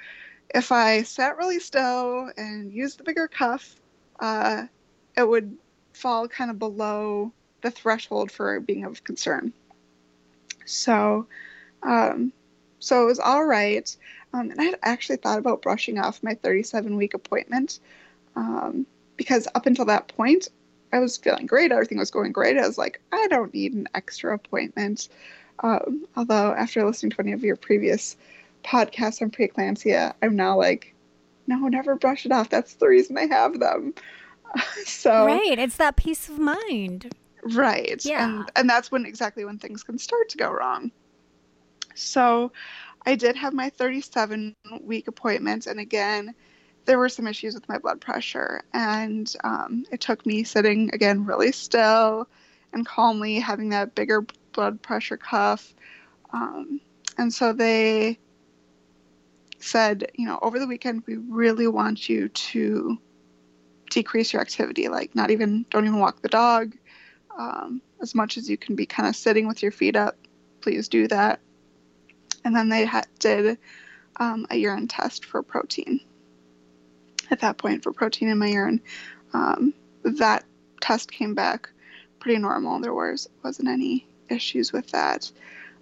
[0.53, 3.75] if I sat really still and used the bigger cuff,
[4.19, 4.63] uh,
[5.15, 5.57] it would
[5.93, 7.31] fall kind of below
[7.61, 9.53] the threshold for being of concern.
[10.65, 11.27] So,
[11.83, 12.31] um,
[12.79, 13.95] so it was all right.
[14.33, 17.79] Um, and I had actually thought about brushing off my 37 week appointment
[18.35, 18.85] um,
[19.17, 20.49] because up until that point,
[20.95, 21.73] I was feeling great.
[21.73, 22.57] Everything was going great.
[22.57, 25.09] I was like, I don't need an extra appointment.
[25.59, 28.15] Um, although, after listening to any of your previous
[28.63, 30.95] podcasts on preeclampsia, I'm now like,
[31.47, 32.49] no, never brush it off.
[32.49, 33.93] That's the reason I have them.
[34.85, 35.59] so, Right.
[35.59, 37.13] It's that peace of mind.
[37.43, 38.03] Right.
[38.05, 38.23] Yeah.
[38.23, 40.91] And and that's when exactly when things can start to go wrong.
[41.93, 42.53] So
[43.05, 46.33] I did have my 37 week appointment and again
[46.85, 51.25] there were some issues with my blood pressure and um, it took me sitting again
[51.25, 52.27] really still
[52.73, 55.73] and calmly having that bigger blood pressure cuff
[56.31, 56.79] um,
[57.17, 58.17] and so they
[59.59, 62.97] said you know over the weekend we really want you to
[63.89, 66.73] decrease your activity like not even don't even walk the dog
[67.37, 70.15] um, as much as you can be kind of sitting with your feet up,
[70.61, 71.39] please do that.
[72.43, 73.57] And then they ha- did
[74.17, 75.99] um, a urine test for protein.
[77.31, 78.81] At that point, for protein in my urine,
[79.33, 80.43] um, that
[80.81, 81.69] test came back
[82.19, 82.79] pretty normal.
[82.79, 85.31] There was wasn't any issues with that,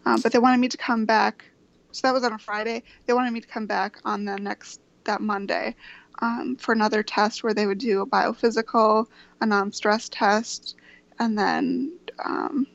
[0.05, 1.45] um, but they wanted me to come back.
[1.91, 2.83] So that was on a Friday.
[3.05, 5.75] They wanted me to come back on the next that Monday
[6.21, 9.07] um, for another test where they would do a biophysical,
[9.41, 10.75] a non-stress test,
[11.19, 11.91] and then
[12.23, 12.65] um,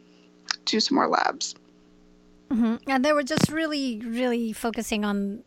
[0.64, 1.54] do some more labs.
[2.50, 5.44] hmm And they were just really, really focusing on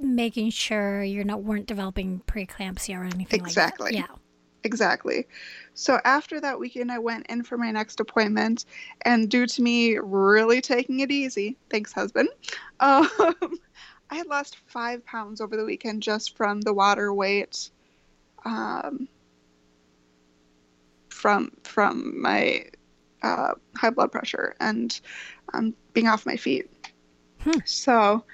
[0.00, 3.92] making sure you're not weren't developing preeclampsia or anything Exactly.
[3.92, 4.10] like that.
[4.10, 4.16] Yeah.
[4.64, 5.26] Exactly.
[5.74, 8.64] So after that weekend, I went in for my next appointment,
[9.02, 12.30] and due to me really taking it easy, thanks, husband,
[12.80, 13.08] um,
[14.10, 17.70] I had lost five pounds over the weekend just from the water weight,
[18.46, 19.06] um,
[21.10, 22.64] from from my
[23.22, 25.00] uh, high blood pressure and
[25.52, 26.70] um, being off my feet.
[27.40, 27.58] Hmm.
[27.64, 28.24] So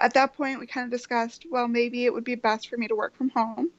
[0.00, 2.88] at that point, we kind of discussed, well, maybe it would be best for me
[2.88, 3.70] to work from home.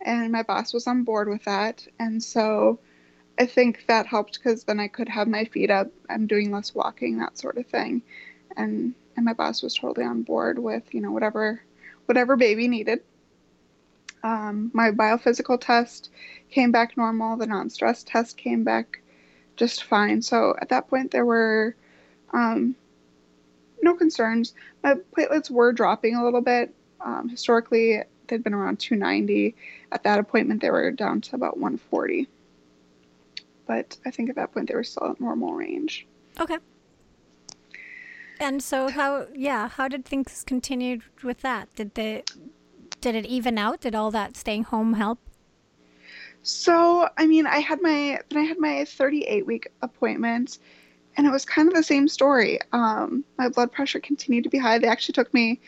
[0.00, 1.86] And my boss was on board with that.
[1.98, 2.80] And so
[3.38, 5.88] i think that helped because then i could have my feet up.
[6.08, 8.02] I'm doing less walking that sort of thing.
[8.56, 11.62] And and my boss was totally on board with you know whatever
[12.06, 13.00] whatever baby needed.
[14.22, 16.10] Um, my biophysical test
[16.50, 17.36] came back normal.
[17.36, 19.02] The non-stress test came back
[19.56, 20.22] just fine.
[20.22, 21.76] So at that point there were
[22.32, 22.74] um,
[23.84, 29.54] no concerns my platelets were dropping a little bit Um, historically, they'd been around 290.
[29.92, 32.26] At that appointment, they were down to about 140.
[33.66, 36.06] But I think at that point, they were still at normal range.
[36.40, 36.58] Okay.
[38.40, 41.72] And so how yeah, how did things continue with that?
[41.76, 42.24] Did they
[43.00, 43.80] did it even out?
[43.80, 45.18] Did all that staying home help?
[46.42, 50.58] So, I mean, I had my then I had my 38 week appointment
[51.16, 52.58] and it was kind of the same story.
[52.72, 54.78] Um, my blood pressure continued to be high.
[54.78, 55.60] They actually took me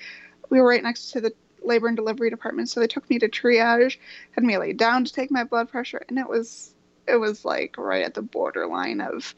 [0.50, 1.32] we were right next to the
[1.62, 3.98] labor and delivery department, so they took me to triage,
[4.32, 6.72] had me laid down to take my blood pressure, and it was
[7.08, 9.34] it was like right at the borderline of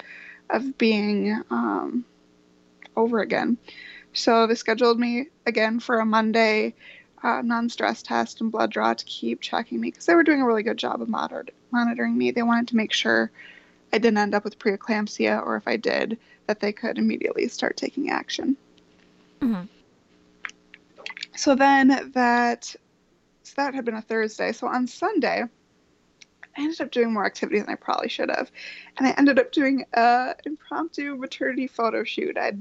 [0.51, 2.05] of being um,
[2.97, 3.59] over again.
[4.13, 6.75] So they scheduled me again for a Monday
[7.23, 10.47] uh, non-stress test and blood draw to keep checking me because they were doing a
[10.47, 12.31] really good job of monitor- monitoring me.
[12.31, 13.31] They wanted to make sure
[13.93, 17.77] I didn't end up with preeclampsia, or if I did, that they could immediately start
[17.77, 18.57] taking action.
[19.41, 19.65] Mm-hmm.
[21.37, 24.53] So then that so that had been a Thursday.
[24.53, 25.45] So on Sunday,
[26.57, 28.51] I ended up doing more activity than I probably should have,
[28.97, 32.37] and I ended up doing a impromptu maternity photo shoot.
[32.37, 32.61] I'd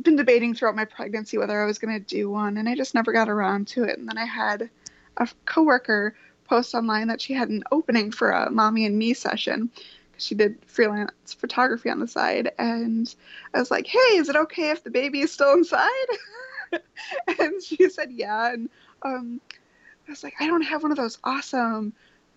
[0.00, 2.94] been debating throughout my pregnancy whether I was going to do one, and I just
[2.94, 3.98] never got around to it.
[3.98, 4.70] And then I had
[5.18, 6.14] a coworker
[6.48, 9.70] post online that she had an opening for a mommy and me session
[10.22, 12.52] she did freelance photography on the side.
[12.58, 13.12] And
[13.54, 15.88] I was like, "Hey, is it okay if the baby is still inside?"
[17.38, 18.70] and she said, "Yeah." And
[19.02, 19.40] um,
[20.08, 21.92] I was like, "I don't have one of those awesome."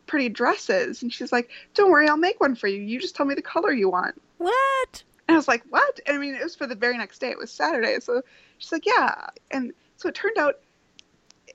[0.08, 3.26] pretty dresses and she's like don't worry i'll make one for you you just tell
[3.26, 6.00] me the color you want what and I was like, what?
[6.06, 7.30] And I mean, it was for the very next day.
[7.30, 8.00] It was Saturday.
[8.00, 8.22] So
[8.58, 9.28] she's like, yeah.
[9.52, 10.60] And so it turned out,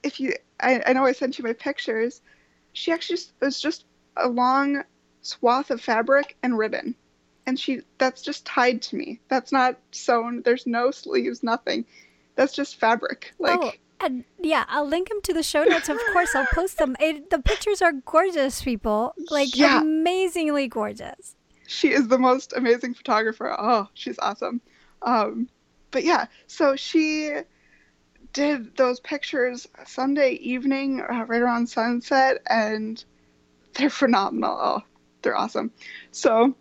[0.03, 2.21] if you, I, I know I sent you my pictures.
[2.73, 3.85] She actually was just
[4.17, 4.83] a long
[5.23, 6.95] swath of fabric and ribbon.
[7.47, 9.21] And she, that's just tied to me.
[9.29, 10.43] That's not sewn.
[10.43, 11.85] There's no sleeves, nothing.
[12.37, 13.33] That's just fabric.
[13.39, 13.73] Like, oh.
[14.03, 15.91] And yeah, I'll link them to the show notes.
[15.91, 16.97] Of course, I'll post them.
[17.01, 19.15] It, the pictures are gorgeous, people.
[19.31, 19.81] Like yeah.
[19.81, 21.37] amazingly gorgeous
[21.71, 23.55] she is the most amazing photographer.
[23.57, 24.61] Oh, she's awesome.
[25.03, 25.49] Um,
[25.93, 27.31] but yeah, so she
[28.33, 33.03] did those pictures Sunday evening, uh, right around sunset, and
[33.75, 34.59] they're phenomenal.
[34.61, 34.83] Oh,
[35.23, 35.73] they're awesome.
[36.11, 36.55] So,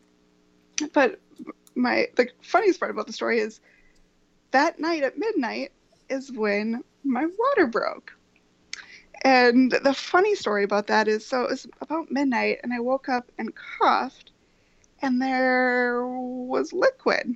[0.93, 1.19] but
[1.76, 3.60] my the funniest part about the story is
[4.52, 5.72] that night at midnight
[6.10, 8.13] is when my water broke.
[9.24, 13.10] And the funny story about that is so it was about midnight, and I woke
[13.10, 14.32] up and coughed
[15.02, 17.36] and there was liquid.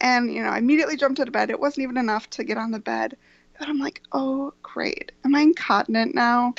[0.00, 1.50] And, you know, I immediately jumped out of bed.
[1.50, 3.16] It wasn't even enough to get on the bed.
[3.58, 5.12] But I'm like, oh, great.
[5.24, 6.54] Am I incontinent now?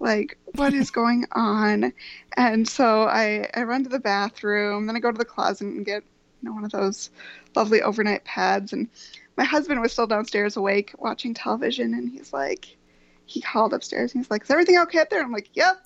[0.00, 1.92] Like, what is going on?
[2.36, 5.84] And so I, I run to the bathroom, then I go to the closet and
[5.84, 6.02] get,
[6.42, 7.10] you know, one of those
[7.54, 8.72] lovely overnight pads.
[8.72, 8.88] And
[9.36, 12.76] my husband was still downstairs awake watching television, and he's like,
[13.26, 15.22] he called upstairs and he's like, is everything okay up there?
[15.22, 15.76] I'm like, yep,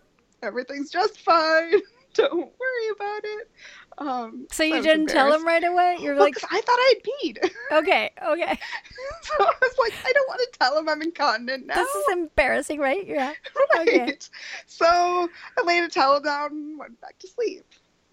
[0.42, 1.72] everything's just fine.
[2.14, 3.50] don't worry about it.
[3.98, 5.98] Um, so you didn't tell him right away?
[6.00, 7.50] You're well, like, I thought I'd peed.
[7.72, 8.58] Okay, okay.
[9.22, 11.74] so I was like, I don't want to tell him I'm incontinent now.
[11.74, 13.04] This is embarrassing, right?
[13.06, 13.32] Yeah.
[13.76, 13.88] right.
[13.88, 14.18] Okay.
[14.66, 17.64] So I laid a towel down and went back to sleep.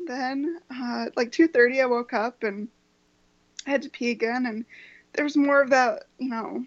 [0.05, 2.69] Then, uh, like 2:30, I woke up and
[3.67, 4.65] I had to pee again, and
[5.13, 6.65] there was more of that, you know,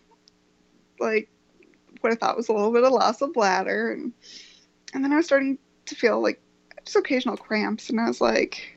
[1.00, 1.28] like
[2.00, 4.12] what I thought was a little bit of loss of bladder, and
[4.92, 6.40] and then I was starting to feel like
[6.84, 7.90] just occasional cramps.
[7.90, 8.73] And I was like,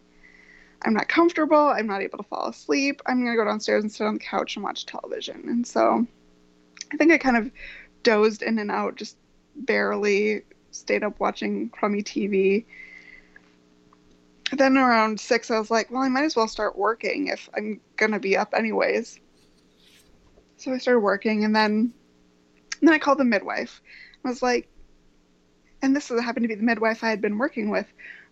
[0.84, 1.58] I'm not comfortable.
[1.58, 3.02] I'm not able to fall asleep.
[3.06, 5.44] I'm going to go downstairs and sit on the couch and watch television.
[5.48, 6.06] And so
[6.94, 7.52] I think I kind of
[8.04, 9.18] dozed in and out, just
[9.56, 12.66] barely stayed up watching crummy TV.
[14.52, 17.82] Then around six, I was like, well, I might as well start working if I'm
[17.98, 19.20] going to be up anyways.
[20.58, 21.94] So I started working and then,
[22.80, 23.82] and then I called the midwife.
[24.24, 24.70] I was like,
[25.82, 27.88] and this happened to be the midwife I had been working with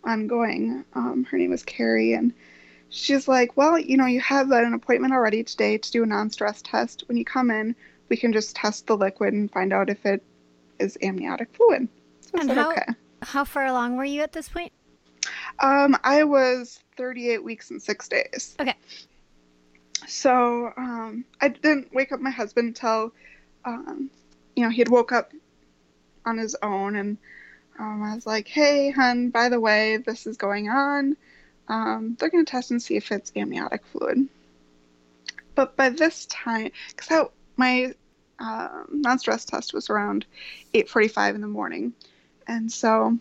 [0.06, 0.86] ongoing.
[0.94, 2.34] Um, her name was Carrie, and
[2.90, 6.30] she's like, Well, you know, you have an appointment already today to do a non
[6.30, 7.04] stress test.
[7.08, 7.76] When you come in,
[8.10, 10.24] we can just test the liquid and find out if it
[10.80, 11.88] is amniotic fluid.
[12.22, 12.86] So and how, okay.
[13.22, 14.72] how far along were you at this point?
[15.60, 18.56] Um, I was 38 weeks and six days.
[18.60, 18.76] Okay.
[20.08, 23.12] So um, I didn't wake up my husband until,
[23.64, 24.10] um,
[24.56, 25.32] you know, he had woke up
[26.26, 27.18] on his own and
[27.80, 31.18] um, I was like, hey, hun, by the way, this is going on.
[31.68, 34.28] Um, they're going to test and see if it's amniotic fluid.
[35.56, 37.94] But by this time, because my
[38.40, 40.26] um, non-stress test was around
[40.74, 41.94] 8.45 in the morning.
[42.48, 43.18] And so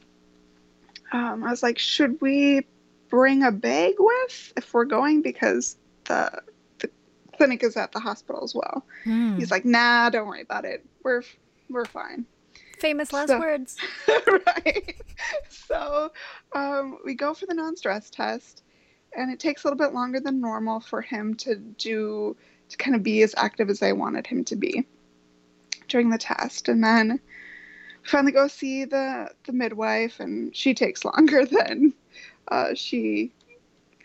[1.13, 2.67] um, I was like, should we
[3.09, 5.23] bring a bag with if we're going?
[5.23, 6.43] Because the,
[6.81, 6.91] the
[7.37, 8.85] clinic is at the hospital as well.
[9.05, 9.39] Mm.
[9.39, 10.85] He's like, nah, don't worry about it.
[11.03, 11.23] We're
[11.71, 12.27] we're fine.
[12.85, 13.77] Famous last So- words.
[14.47, 14.95] right.
[15.49, 16.13] So
[16.53, 18.63] um, we go for the non-stress test,
[19.17, 22.37] and it takes a little bit longer than normal for him to do
[22.69, 24.87] to kind of be as active as I wanted him to be
[25.89, 26.69] during the test.
[26.69, 27.21] And then
[28.03, 31.95] we finally go see the the midwife, and she takes longer than
[32.49, 33.33] uh, she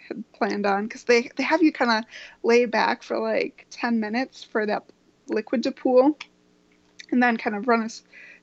[0.07, 2.05] had planned on because they they have you kind of
[2.43, 4.85] lay back for like ten minutes for that
[5.27, 6.17] liquid to pool,
[7.11, 7.89] and then kind of run a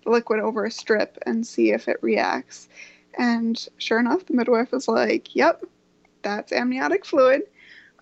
[0.07, 2.69] liquid over a strip and see if it reacts.
[3.19, 5.65] And sure enough, the midwife was like, "Yep,
[6.23, 7.43] that's amniotic fluid."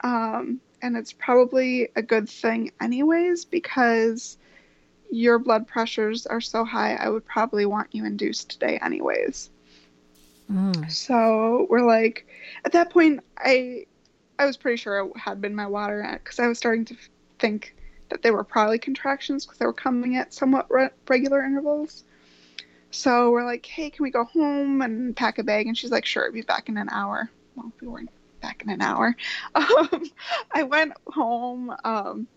[0.03, 4.37] Um, and it's probably a good thing, anyways, because
[5.11, 6.95] your blood pressures are so high.
[6.95, 9.51] I would probably want you induced today, anyways.
[10.51, 10.91] Mm.
[10.91, 12.27] So we're like,
[12.65, 13.87] at that point, I,
[14.39, 16.97] I was pretty sure it had been my water because I was starting to
[17.39, 17.75] think
[18.15, 22.05] that they were probably contractions because they were coming at somewhat re- regular intervals.
[22.93, 25.67] So we're like, hey, can we go home and pack a bag?
[25.67, 27.29] And she's like, sure, I'll be back in an hour.
[27.57, 28.11] Well, we weren't
[28.41, 29.17] back in an hour.
[29.57, 30.11] Um,
[30.53, 31.71] I went home.
[31.83, 32.29] Um,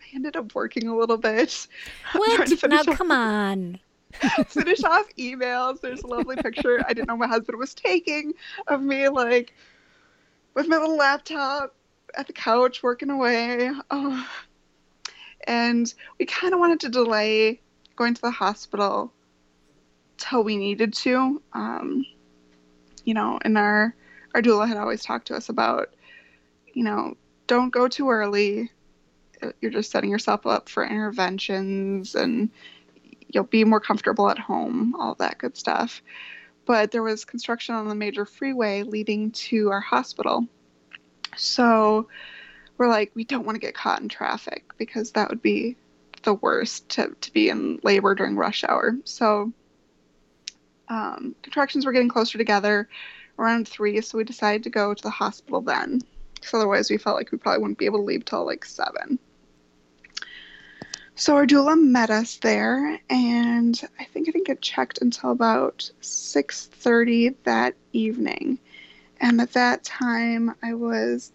[0.00, 1.66] I ended up working a little bit.
[2.14, 2.50] What?
[2.66, 3.80] Now, off- come on.
[4.46, 5.82] finish off emails.
[5.82, 8.32] There's a lovely picture I didn't know my husband was taking
[8.66, 9.52] of me, like
[10.54, 11.74] with my little laptop
[12.14, 13.70] at the couch working away.
[13.90, 14.26] Oh.
[15.48, 17.60] And we kind of wanted to delay
[17.96, 19.12] going to the hospital
[20.18, 21.42] till we needed to.
[21.54, 22.04] Um,
[23.04, 23.94] you know, and our
[24.34, 25.94] our doula had always talked to us about,
[26.74, 28.70] you know, don't go too early.
[29.62, 32.50] You're just setting yourself up for interventions and
[33.28, 36.02] you'll be more comfortable at home, all that good stuff.
[36.66, 40.46] But there was construction on the major freeway leading to our hospital.
[41.36, 42.08] So
[42.78, 45.76] we're like, we don't want to get caught in traffic because that would be
[46.22, 48.96] the worst to, to be in labor during rush hour.
[49.04, 49.52] So
[50.88, 52.88] um, contractions were getting closer together
[53.38, 56.00] around three, so we decided to go to the hospital then.
[56.34, 59.18] Because otherwise, we felt like we probably wouldn't be able to leave till like seven.
[61.16, 65.90] So our doula met us there, and I think I didn't get checked until about
[66.00, 68.60] 6:30 that evening.
[69.20, 71.32] And at that time, I was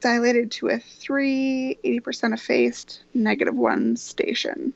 [0.00, 4.72] dilated to a 3, 80% effaced, negative 1 station.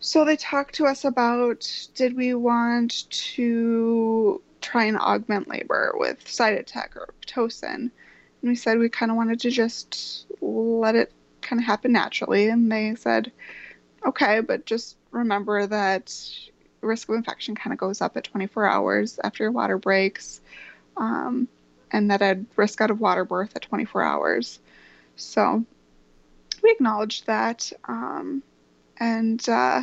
[0.00, 6.24] So they talked to us about did we want to try and augment labor with
[6.24, 7.74] Cytotec or Pitocin?
[7.74, 7.92] And
[8.42, 12.48] we said we kind of wanted to just let it kind of happen naturally.
[12.48, 13.30] And they said,
[14.06, 16.14] okay, but just remember that
[16.80, 20.40] risk of infection kind of goes up at 24 hours after your water breaks,
[20.96, 21.46] um,
[21.92, 24.60] and that I'd risk out of water birth at 24 hours.
[25.16, 25.64] So
[26.62, 28.42] we acknowledged that, um,
[28.98, 29.82] and uh,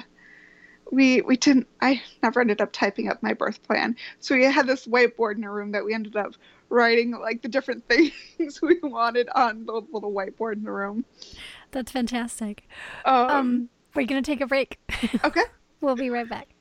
[0.91, 1.67] we we didn't.
[1.81, 5.43] I never ended up typing up my birth plan, so we had this whiteboard in
[5.43, 6.33] our room that we ended up
[6.69, 11.05] writing like the different things we wanted on the little whiteboard in the room.
[11.71, 12.67] That's fantastic.
[13.05, 14.79] Um, Um, we're going to take a break.
[15.23, 15.43] okay.
[15.81, 16.56] We'll be right back.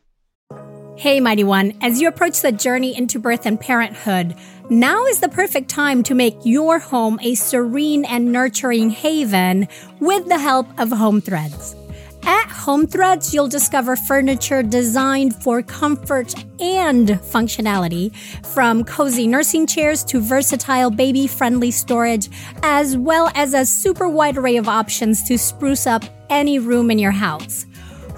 [0.99, 4.35] Hey, Mighty One, as you approach the journey into birth and parenthood,
[4.71, 9.69] now is the perfect time to make your home a serene and nurturing haven
[10.01, 11.77] with the help of Home Threads.
[12.23, 18.17] At Home Threads, you'll discover furniture designed for comfort and functionality,
[18.47, 22.31] from cozy nursing chairs to versatile baby friendly storage,
[22.63, 26.99] as well as a super wide array of options to spruce up any room in
[26.99, 27.67] your house.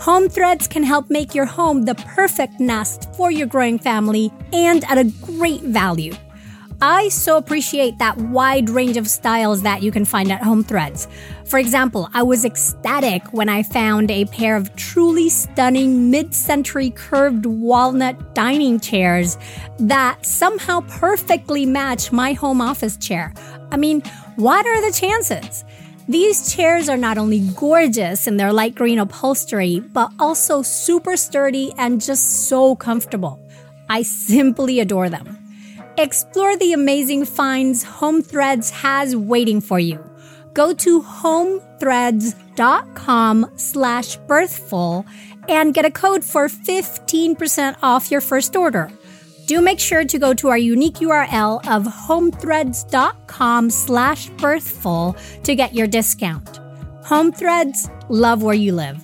[0.01, 4.85] Home Threads can help make your home the perfect nest for your growing family and
[4.85, 6.15] at a great value.
[6.81, 11.09] I so appreciate that wide range of styles that you can find at Home Threads.
[11.47, 16.91] For example, I was ecstatic when I found a pair of truly stunning mid century
[16.91, 19.37] curved walnut dining chairs
[19.81, 23.35] that somehow perfectly match my home office chair.
[23.73, 24.03] I mean,
[24.37, 25.65] what are the chances?
[26.09, 31.75] These chairs are not only gorgeous in their light green upholstery, but also super sturdy
[31.77, 33.39] and just so comfortable.
[33.91, 35.37] I simply adore them.
[35.99, 40.03] Explore the amazing finds Home Threads has waiting for you.
[40.55, 45.05] Go to homethreads.com slash birthful
[45.47, 48.91] and get a code for 15% off your first order.
[49.49, 55.75] Do make sure to go to our unique URL of homethreads.com slash birthful to get
[55.75, 56.61] your discount.
[57.05, 59.03] Home Threads, love where you live.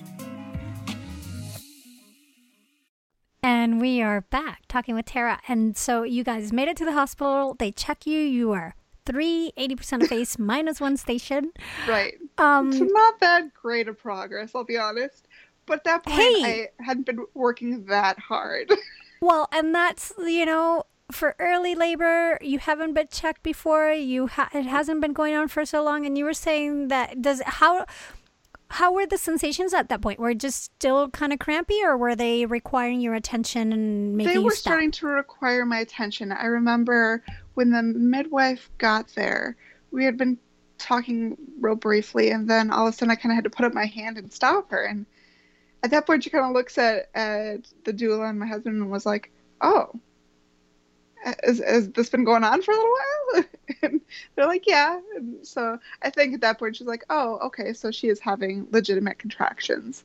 [3.41, 5.39] And we are back talking with Tara.
[5.47, 7.55] And so you guys made it to the hospital.
[7.57, 8.19] They check you.
[8.19, 8.75] You are
[9.07, 11.53] three, 80% effaced minus one station.
[11.87, 12.19] Right.
[12.37, 15.27] Um, It's not that great of progress, I'll be honest.
[15.65, 16.67] But at that point, Hey!
[16.79, 18.71] I hadn't been working that hard.
[19.25, 23.91] well, and that's, you know, for early labor, you haven't been checked before.
[23.91, 27.21] You ha- it hasn't been going on for so long, and you were saying that
[27.21, 27.85] does how
[28.69, 30.19] how were the sensations at that point?
[30.19, 34.33] Were it just still kind of crampy, or were they requiring your attention and making
[34.33, 36.31] they you were starting to require my attention.
[36.31, 37.23] I remember
[37.53, 39.55] when the midwife got there,
[39.91, 40.37] we had been
[40.77, 43.65] talking real briefly, and then all of a sudden I kind of had to put
[43.65, 44.83] up my hand and stop her.
[44.83, 45.05] And
[45.83, 48.91] at that point, she kind of looks at, at the doula and my husband and
[48.91, 49.99] was like, Oh,
[51.43, 53.43] has, has this been going on for a little while?
[53.81, 54.01] and
[54.35, 54.99] they're like, Yeah.
[55.15, 58.67] And so I think at that point, she's like, Oh, okay, so she is having
[58.71, 60.03] legitimate contractions.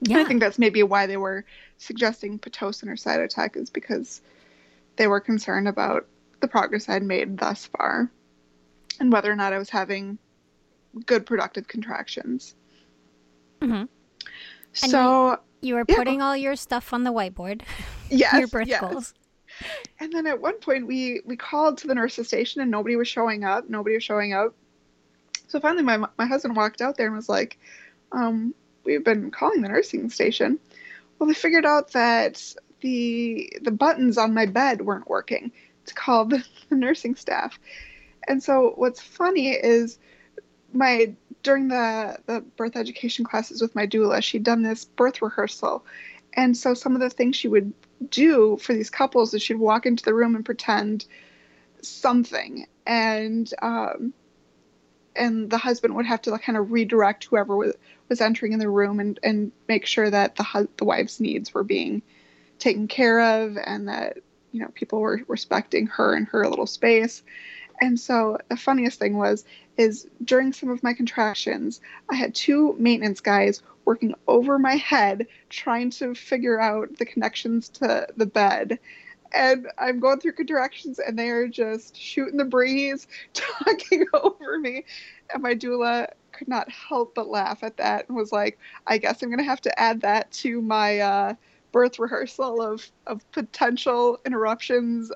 [0.00, 0.20] And yeah.
[0.20, 1.44] I think that's maybe why they were
[1.78, 4.22] suggesting Pitocin or Cytotec is because
[4.96, 6.06] they were concerned about
[6.40, 8.10] the progress I'd made thus far
[8.98, 10.18] and whether or not I was having
[11.06, 12.54] good productive contractions.
[13.60, 13.88] Mhm.
[14.82, 15.96] And So, You were Yeah.
[15.96, 17.62] putting all your stuff on the whiteboard,
[18.10, 18.80] yes, your birth yes.
[18.80, 19.14] goals.
[19.98, 23.08] And then at one point we we called to the nurse's station and nobody was
[23.08, 23.68] showing up.
[23.68, 24.54] Nobody was showing up.
[25.48, 27.58] So finally my my husband walked out there and was like,
[28.12, 28.54] um,
[28.84, 30.58] we've been calling the nursing station.
[31.18, 32.42] Well, they figured out that
[32.80, 35.52] the the buttons on my bed weren't working
[35.86, 37.58] to call the, the nursing staff.
[38.28, 39.98] And so what's funny is
[40.72, 45.84] my during the the birth education classes with my doula, she'd done this birth rehearsal.
[46.34, 47.72] And so some of the things she would
[48.08, 51.06] do for these couples is she'd walk into the room and pretend
[51.82, 54.12] something and um
[55.16, 57.74] and the husband would have to kind of redirect whoever was,
[58.08, 61.64] was entering in the room and, and make sure that the the wife's needs were
[61.64, 62.02] being
[62.58, 64.18] taken care of and that
[64.52, 67.22] you know people were respecting her and her little space
[67.80, 69.44] and so the funniest thing was
[69.76, 75.26] is during some of my contractions i had two maintenance guys working over my head
[75.48, 78.78] trying to figure out the connections to the bed.
[79.32, 84.84] And i'm going through contractions and they are just shooting the breeze talking over me.
[85.32, 89.22] And my doula could not help but laugh at that and was like i guess
[89.22, 91.34] i'm going to have to add that to my uh,
[91.72, 95.12] birth rehearsal of, of potential interruptions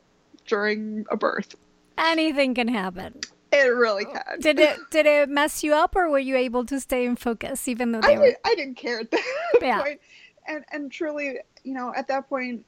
[0.47, 1.55] during a birth
[1.99, 3.21] Anything can happen.
[3.53, 6.81] it really can Did it did it mess you up, or were you able to
[6.81, 8.25] stay in focus even though I, they were?
[8.27, 9.25] did, I didn't care at that
[9.63, 9.83] Yeah.
[9.83, 10.01] point.
[10.47, 12.65] And and truly, you know, at that point,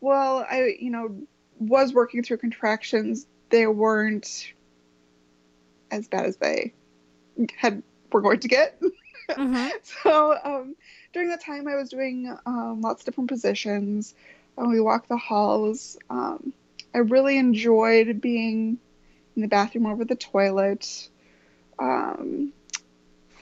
[0.00, 1.14] well, I you know
[1.58, 3.26] was working through contractions.
[3.50, 4.52] They weren't
[5.90, 6.72] as bad as they
[7.56, 8.80] had were going to get.
[9.30, 9.70] Mhm.
[10.02, 10.76] So um,
[11.14, 14.14] during that time, I was doing um, lots of different positions.
[14.58, 15.96] And we walked the halls.
[16.10, 16.52] Um,
[16.94, 18.78] I really enjoyed being
[19.34, 21.08] in the bathroom over the toilet
[21.78, 22.52] um,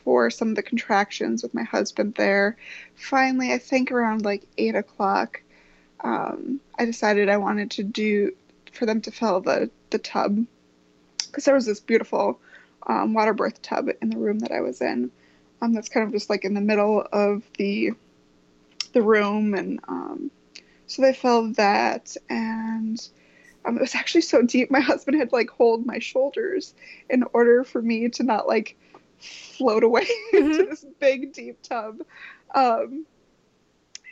[0.05, 2.57] for some of the contractions with my husband there.
[2.95, 5.43] Finally, I think around like eight o'clock,
[6.01, 8.33] um, I decided I wanted to do
[8.73, 10.47] for them to fill the the tub
[11.27, 12.41] because there was this beautiful
[12.87, 15.11] um, water birth tub in the room that I was in.
[15.61, 17.93] Um, that's kind of just like in the middle of the
[18.93, 20.31] the room, and um,
[20.87, 23.01] so they filled that, and
[23.65, 24.71] um, it was actually so deep.
[24.71, 26.75] My husband had to like hold my shoulders
[27.09, 28.77] in order for me to not like
[29.19, 30.69] float away into Mhm.
[30.69, 32.01] this big deep tub.
[32.55, 33.07] Um,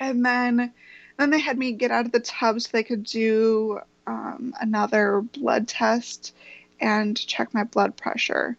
[0.01, 0.73] and then
[1.19, 5.21] then they had me get out of the tub so they could do um, another
[5.21, 6.35] blood test
[6.81, 8.57] and check my blood pressure.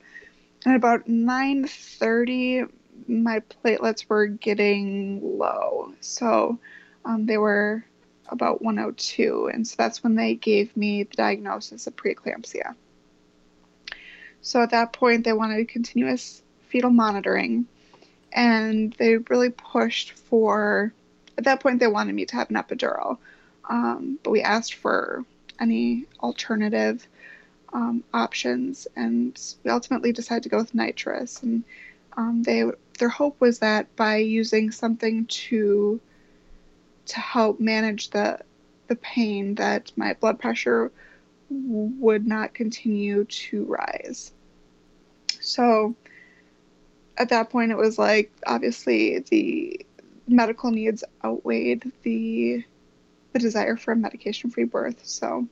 [0.65, 2.63] And about 9:30,
[3.07, 6.59] my platelets were getting low, so
[7.05, 7.83] um, they were
[8.31, 12.75] about 102, and so that's when they gave me the diagnosis of preeclampsia.
[14.41, 17.67] So at that point, they wanted continuous fetal monitoring,
[18.31, 20.93] and they really pushed for.
[21.37, 23.17] At that point, they wanted me to have an epidural,
[23.69, 25.23] um, but we asked for
[25.59, 27.07] any alternative
[27.73, 31.43] um, options, and we ultimately decided to go with nitrous.
[31.43, 31.63] And
[32.17, 32.65] um, they
[32.99, 35.99] their hope was that by using something to
[37.07, 38.39] to help manage the
[38.87, 40.91] the pain, that my blood pressure
[41.49, 44.33] would not continue to rise.
[45.39, 45.95] So
[47.17, 49.85] at that point, it was like obviously the
[50.27, 52.63] medical needs outweighed the
[53.33, 54.99] the desire for a medication-free birth.
[55.03, 55.47] So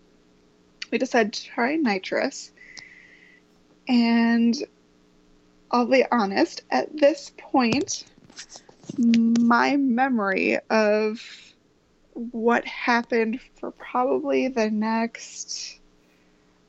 [0.92, 2.52] we decided to try nitrous.
[3.88, 4.56] And
[5.72, 8.06] I'll be honest, at this point,
[8.98, 11.22] my memory of
[12.14, 15.80] what happened for probably the next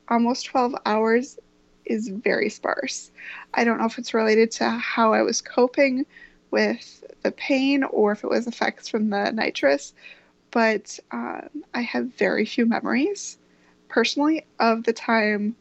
[0.09, 1.39] almost 12 hours
[1.85, 3.11] is very sparse.
[3.55, 6.05] I don't know if it's related to how I was coping
[6.51, 9.95] with the pain or if it was effects from the nitrous,
[10.51, 13.39] but um, I have very few memories
[13.89, 15.57] personally of the time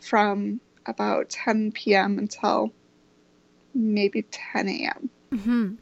[0.00, 2.18] from about 10 p.m.
[2.18, 2.72] until
[3.74, 5.10] maybe 10 a.m.
[5.32, 5.74] Mm-hmm.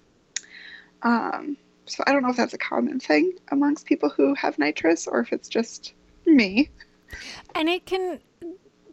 [1.02, 5.06] Um, so I don't know if that's a common thing amongst people who have nitrous
[5.06, 5.94] or if it's just
[6.26, 6.70] me.
[7.54, 8.20] And it can.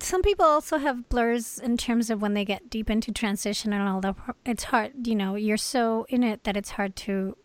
[0.01, 3.87] Some people also have blurs in terms of when they get deep into transition and
[3.87, 4.15] all that.
[4.45, 7.35] It's hard, you know, you're so in it that it's hard to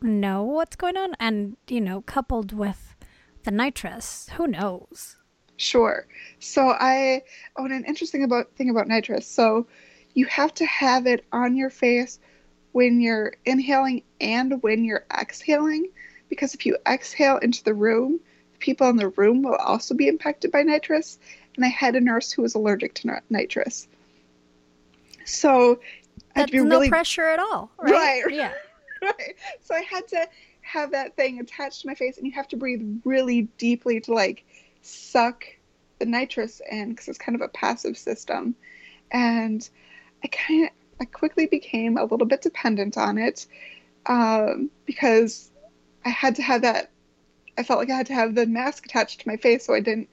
[0.00, 1.14] know what's going on.
[1.18, 2.94] And, you know, coupled with
[3.42, 5.16] the nitrous, who knows?
[5.56, 6.06] Sure.
[6.38, 7.22] So I,
[7.56, 9.26] oh, and an interesting about thing about nitrous.
[9.26, 9.66] So
[10.14, 12.20] you have to have it on your face
[12.72, 15.90] when you're inhaling and when you're exhaling,
[16.28, 18.18] because if you exhale into the room,
[18.52, 21.18] the people in the room will also be impacted by nitrous.
[21.56, 23.86] And I had a nurse who was allergic to nitrous.
[25.24, 25.80] So
[26.34, 26.88] that's no really...
[26.88, 28.24] pressure at all, right?
[28.24, 28.34] Right.
[28.34, 28.52] Yeah.
[29.02, 29.36] right.
[29.60, 30.26] So I had to
[30.62, 34.14] have that thing attached to my face, and you have to breathe really deeply to
[34.14, 34.44] like
[34.80, 35.44] suck
[35.98, 38.54] the nitrous in because it's kind of a passive system.
[39.10, 39.68] And
[40.24, 40.70] I kind of
[41.00, 43.46] I quickly became a little bit dependent on it
[44.06, 45.50] um, because
[46.04, 46.90] I had to have that.
[47.58, 49.80] I felt like I had to have the mask attached to my face so I
[49.80, 50.08] didn't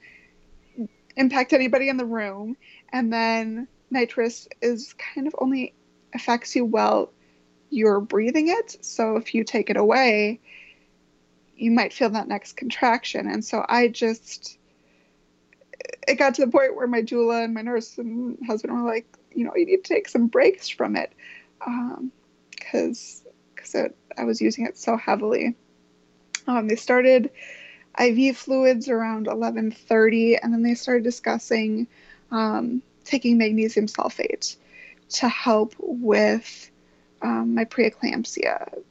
[1.15, 2.57] impact anybody in the room.
[2.91, 5.73] And then nitrous is kind of only
[6.13, 7.11] affects you while
[7.69, 8.83] you're breathing it.
[8.83, 10.39] So if you take it away,
[11.55, 13.29] you might feel that next contraction.
[13.29, 14.57] And so I just,
[16.07, 19.05] it got to the point where my doula and my nurse and husband were like,
[19.33, 21.11] you know, you need to take some breaks from it
[21.59, 23.75] because um, because
[24.17, 25.55] I was using it so heavily.
[26.47, 27.31] Um, they started
[27.99, 31.87] IV fluids around 11:30, and then they started discussing
[32.31, 34.55] um, taking magnesium sulfate
[35.09, 36.71] to help with
[37.21, 38.81] um, my preeclampsia.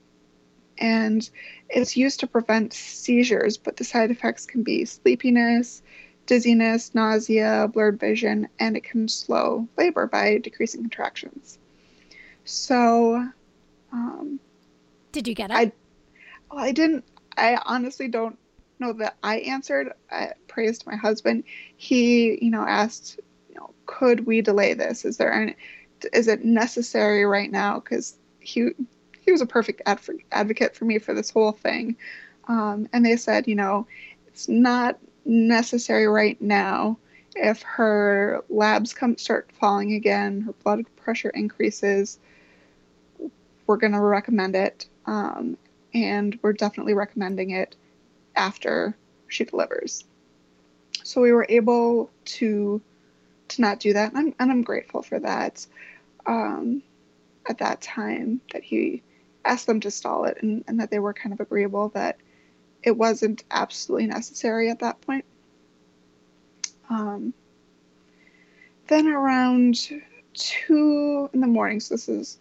[0.77, 1.29] And
[1.69, 5.83] it's used to prevent seizures, but the side effects can be sleepiness,
[6.29, 11.59] dizziness, nausea, blurred vision, and it can slow labor by decreasing contractions.
[12.45, 13.27] So,
[13.93, 14.39] um,
[15.11, 15.55] did you get it?
[15.55, 15.73] I,
[16.51, 17.05] well, I didn't.
[17.37, 18.39] I honestly don't
[18.79, 19.93] know that I answered.
[20.11, 21.45] I praised my husband.
[21.77, 23.19] He, you know, asked,
[23.49, 25.07] you know, could we delay this?
[25.07, 25.57] Is there any?
[26.13, 27.81] Is it necessary right now?
[27.81, 28.71] Because he
[29.23, 31.97] he was a perfect adv- advocate for me for this whole thing.
[32.49, 33.87] Um, and they said, you know,
[34.27, 34.99] it's not
[35.29, 36.99] necessary right now.
[37.37, 42.19] If her labs come start falling again, her blood pressure increases,
[43.67, 44.87] we're going to recommend it.
[45.07, 45.57] Um,
[45.95, 47.77] and we're definitely recommending it
[48.35, 48.97] after
[49.29, 50.05] she delivers.
[51.05, 52.81] So we were able to
[53.49, 55.67] to not do that, and I'm, and I'm grateful for that.
[56.27, 56.83] Um,
[57.49, 59.03] at that time, that he
[59.47, 62.19] asked them to stall it, and, and that they were kind of agreeable that
[62.89, 65.27] it wasn't absolutely necessary at that point.
[66.89, 67.35] Um,
[68.87, 69.91] then around
[70.33, 72.39] two in the morning, so this is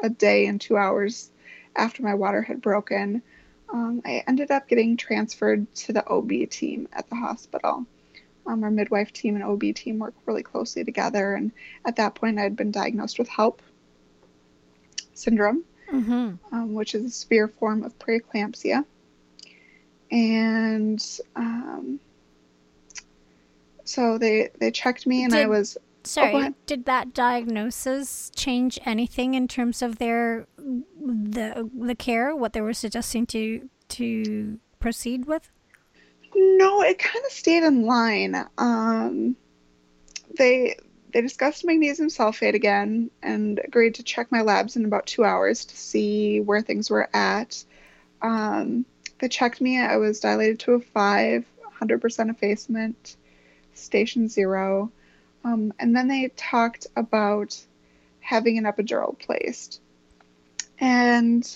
[0.00, 1.32] a day and two hours
[1.74, 3.20] after my water had broken,
[3.68, 7.84] um, I ended up getting transferred to the OB team at the hospital.
[8.46, 11.50] Um, our midwife team and OB team work really closely together, and
[11.84, 13.60] at that point, I had been diagnosed with HELLP
[15.14, 16.54] syndrome, mm-hmm.
[16.54, 18.84] um, which is a severe form of preeclampsia
[20.14, 21.04] and
[21.34, 21.98] um,
[23.82, 25.76] so they they checked me, and did, I was.
[26.04, 32.52] Sorry, oh, did that diagnosis change anything in terms of their the the care, what
[32.52, 35.50] they were suggesting to to proceed with?
[36.36, 38.36] No, it kind of stayed in line.
[38.56, 39.34] Um,
[40.38, 40.76] they
[41.12, 45.64] they discussed magnesium sulfate again and agreed to check my labs in about two hours
[45.64, 47.64] to see where things were at.
[48.22, 48.86] Um,
[49.18, 49.78] they checked me.
[49.78, 51.44] I was dilated to a five,
[51.80, 53.16] 100% effacement,
[53.74, 54.90] station zero.
[55.44, 57.58] Um, and then they talked about
[58.20, 59.80] having an epidural placed.
[60.78, 61.46] And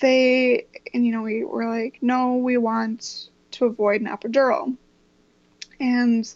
[0.00, 4.76] they, and you know, we were like, no, we want to avoid an epidural.
[5.80, 6.32] And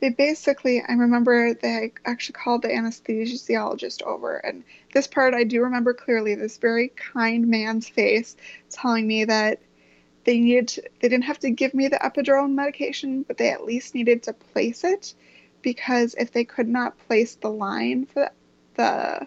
[0.00, 4.36] they basically, I remember they actually called the anesthesiologist over.
[4.36, 8.36] And this part I do remember clearly this very kind man's face
[8.70, 9.60] telling me that
[10.24, 13.64] they needed to, they didn't have to give me the epidural medication, but they at
[13.64, 15.14] least needed to place it
[15.62, 18.30] because if they could not place the line for
[18.74, 19.26] the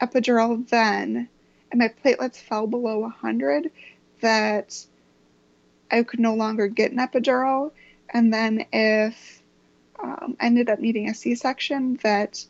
[0.00, 1.28] epidural then
[1.70, 3.70] and my platelets fell below 100
[4.20, 4.86] that
[5.90, 7.72] I could no longer get an epidural.
[8.10, 9.42] And then if
[10.02, 12.44] um, I ended up needing a C section, that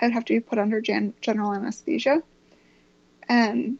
[0.00, 2.22] I'd have to be put under gen- general anesthesia.
[3.28, 3.78] And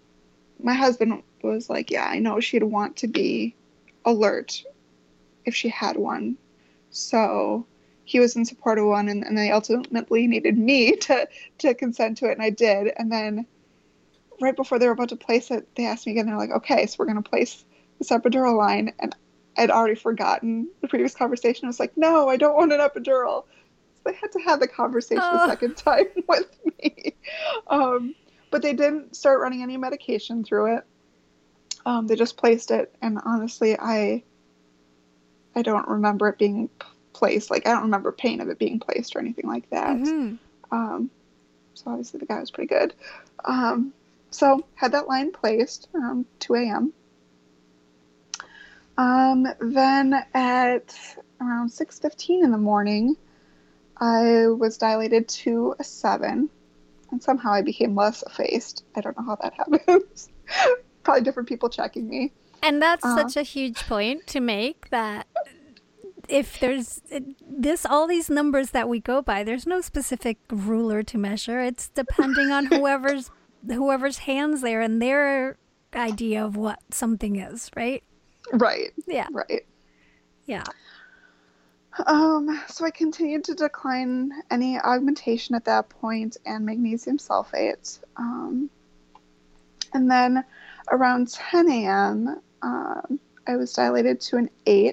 [0.62, 3.54] my husband was like, Yeah, I know she'd want to be
[4.04, 4.62] alert
[5.44, 6.36] if she had one.
[6.90, 7.66] So
[8.04, 12.18] he was in support of one, and, and they ultimately needed me to, to consent
[12.18, 12.92] to it, and I did.
[12.96, 13.46] And then
[14.40, 16.26] right before they were about to place it, they asked me again.
[16.26, 17.64] They're like, "Okay, so we're going to place
[17.98, 19.14] this epidural line," and
[19.56, 21.66] I'd already forgotten the previous conversation.
[21.66, 23.44] I was like, "No, I don't want an epidural."
[24.04, 25.44] They had to have the conversation oh.
[25.44, 27.14] a second time with me.
[27.66, 28.14] Um,
[28.50, 30.84] but they didn't start running any medication through it.
[31.86, 34.22] Um, they just placed it, and honestly, I
[35.54, 36.68] I don't remember it being
[37.12, 37.50] placed.
[37.50, 39.96] Like I don't remember pain of it being placed or anything like that.
[39.96, 40.34] Mm-hmm.
[40.74, 41.10] Um,
[41.74, 42.94] so obviously the guy was pretty good.
[43.44, 43.92] Um,
[44.30, 46.92] so had that line placed around 2 a.m.
[48.98, 50.94] Um, then at
[51.40, 53.16] around 6:15 in the morning,
[54.00, 56.48] I was dilated to a seven,
[57.10, 58.84] and somehow I became less effaced.
[58.96, 60.28] I don't know how that happens.
[61.02, 62.32] Probably different people checking me.
[62.62, 65.26] And that's uh, such a huge point to make that
[66.28, 67.02] if there's
[67.46, 71.60] this all these numbers that we go by, there's no specific ruler to measure.
[71.60, 73.30] It's depending on whoever's
[73.66, 75.56] whoever's hands there and their
[75.94, 78.02] idea of what something is, right?
[78.52, 78.92] Right.
[79.06, 79.26] Yeah.
[79.30, 79.66] Right.
[80.46, 80.64] Yeah.
[82.06, 87.98] Um, so I continued to decline any augmentation at that point and magnesium sulfate.
[88.16, 88.70] Um,
[89.92, 90.44] and then
[90.90, 94.86] around 10 a.m., um, I was dilated to an 8.
[94.86, 94.92] I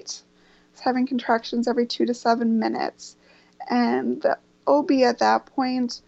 [0.72, 3.16] was having contractions every 2 to 7 minutes.
[3.70, 6.02] And the OB at that point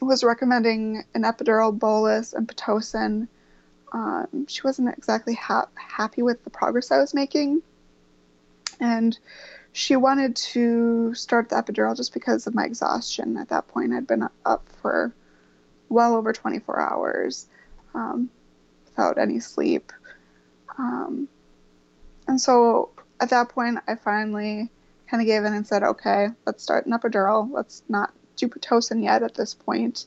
[0.00, 3.28] was recommending an epidural bolus and Pitocin.
[3.92, 7.62] Um, she wasn't exactly ha- happy with the progress I was making.
[8.80, 9.18] And
[9.76, 13.36] she wanted to start the epidural just because of my exhaustion.
[13.36, 15.14] At that point, I'd been up for
[15.90, 17.46] well over 24 hours
[17.92, 18.30] um,
[18.86, 19.92] without any sleep.
[20.78, 21.28] Um,
[22.26, 22.88] and so
[23.20, 24.70] at that point, I finally
[25.10, 27.46] kind of gave in and said, okay, let's start an epidural.
[27.52, 30.06] Let's not do Pitocin yet at this point.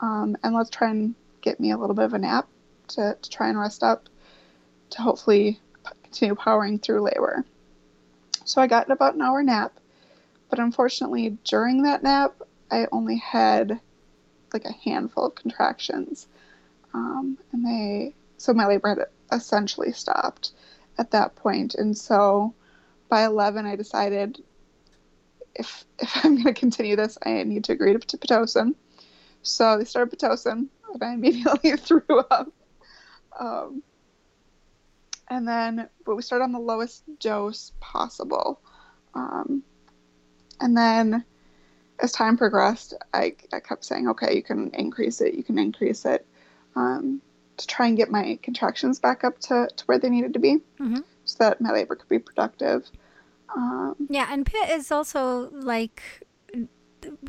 [0.00, 2.48] Um, and let's try and get me a little bit of a nap
[2.88, 4.08] to, to try and rest up
[4.90, 5.60] to hopefully
[6.04, 7.44] continue powering through labor.
[8.44, 9.72] So I got about an hour nap,
[10.50, 12.34] but unfortunately, during that nap,
[12.70, 13.80] I only had
[14.52, 16.28] like a handful of contractions.
[16.92, 18.98] Um, and they, so my labor had
[19.32, 20.52] essentially stopped
[20.98, 21.74] at that point.
[21.74, 22.54] And so
[23.08, 24.42] by 11, I decided
[25.54, 28.74] if if I'm going to continue this, I need to agree to, to Pitocin.
[29.42, 32.50] So they started Pitocin, and I immediately threw up.
[33.38, 33.82] Um,
[35.28, 38.60] and then, but we started on the lowest dose possible.
[39.14, 39.62] Um,
[40.60, 41.24] and then,
[42.00, 46.04] as time progressed, I, I kept saying, okay, you can increase it, you can increase
[46.04, 46.26] it,
[46.76, 47.20] um,
[47.56, 50.56] to try and get my contractions back up to, to where they needed to be
[50.80, 51.00] mm-hmm.
[51.24, 52.90] so that my labor could be productive.
[53.54, 56.02] Um, yeah, and pit is also like,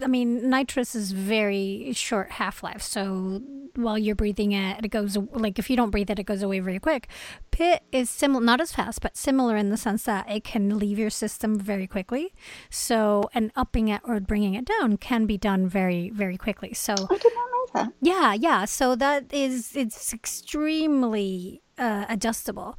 [0.01, 2.82] I mean, nitrous is very short half life.
[2.82, 3.41] So
[3.76, 6.59] while you're breathing it, it goes like if you don't breathe it, it goes away
[6.59, 7.07] very quick.
[7.51, 10.97] Pit is similar, not as fast, but similar in the sense that it can leave
[10.97, 12.34] your system very quickly.
[12.69, 16.73] So, and upping it or bringing it down can be done very, very quickly.
[16.73, 17.93] So, I did not know that.
[18.01, 18.65] Yeah, yeah.
[18.65, 22.78] So that is it's extremely uh, adjustable.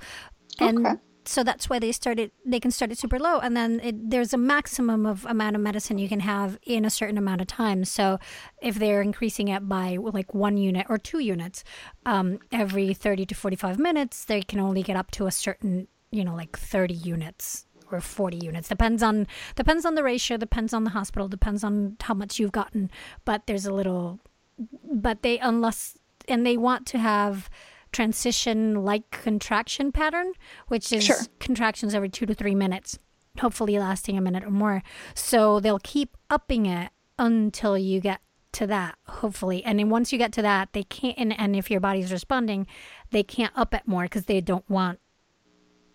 [0.58, 0.96] And okay
[1.28, 3.38] so that's why they started they can start it super low.
[3.38, 6.90] And then it, there's a maximum of amount of medicine you can have in a
[6.90, 7.84] certain amount of time.
[7.84, 8.18] So
[8.60, 11.64] if they're increasing it by like one unit or two units
[12.04, 16.24] um, every 30 to 45 minutes they can only get up to a certain you
[16.24, 18.68] know like 30 units or 40 units.
[18.68, 22.52] Depends on depends on the ratio depends on the hospital depends on how much you've
[22.52, 22.90] gotten.
[23.24, 24.20] But there's a little
[24.84, 25.96] but they unless
[26.28, 27.48] and they want to have
[27.96, 30.30] transition like contraction pattern,
[30.68, 31.16] which is sure.
[31.38, 32.98] contractions every two to three minutes,
[33.40, 34.82] hopefully lasting a minute or more.
[35.14, 38.20] So they'll keep upping it until you get
[38.52, 39.64] to that, hopefully.
[39.64, 42.66] And then once you get to that, they can't, and, and if your body's responding,
[43.12, 45.00] they can't up it more because they don't want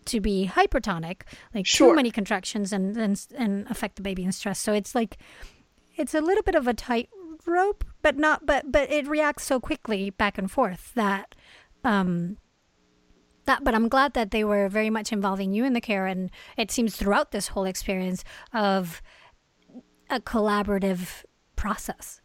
[0.06, 1.22] to be hypertonic,
[1.54, 1.90] like sure.
[1.90, 4.58] too many contractions and, and and affect the baby in stress.
[4.58, 5.18] So it's like
[5.96, 7.10] it's a little bit of a tight
[7.46, 11.36] rope, but not but but it reacts so quickly back and forth that
[11.84, 12.36] um,
[13.44, 16.30] that, but I'm glad that they were very much involving you in the care, and
[16.56, 19.02] it seems throughout this whole experience of
[20.10, 21.24] a collaborative
[21.56, 22.20] process.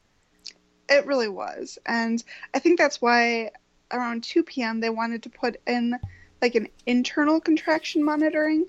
[0.89, 3.51] It really was, and I think that's why
[3.91, 4.79] around 2 p.m.
[4.79, 5.97] they wanted to put in
[6.41, 8.65] like an internal contraction monitoring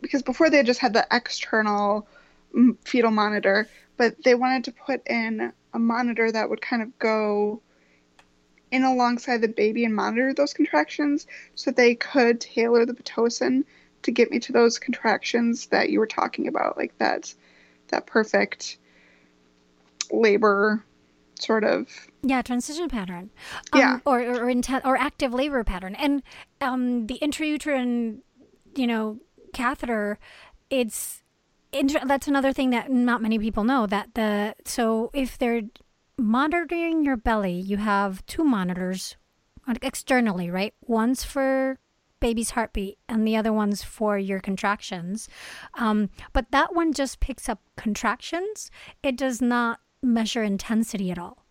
[0.00, 2.06] because before they just had the external
[2.54, 6.96] mm, fetal monitor, but they wanted to put in a monitor that would kind of
[6.98, 7.60] go
[8.70, 13.64] in alongside the baby and monitor those contractions so they could tailor the Pitocin
[14.02, 17.34] to get me to those contractions that you were talking about, like that
[17.88, 18.78] that perfect
[20.10, 20.84] labor
[21.38, 21.88] sort of
[22.22, 23.30] yeah transition pattern.
[23.72, 23.98] Um, yeah.
[24.04, 25.94] or or, or, inten- or active labor pattern.
[25.94, 26.22] And
[26.60, 28.20] um, the intrauterine
[28.74, 29.18] you know
[29.52, 30.18] catheter
[30.70, 31.22] it's
[31.72, 35.62] inter- that's another thing that not many people know that the so if they're
[36.18, 39.16] monitoring your belly you have two monitors
[39.82, 40.74] externally right?
[40.80, 41.78] One's for
[42.20, 45.28] baby's heartbeat and the other one's for your contractions.
[45.74, 48.70] Um, but that one just picks up contractions.
[49.02, 51.45] It does not measure intensity at all.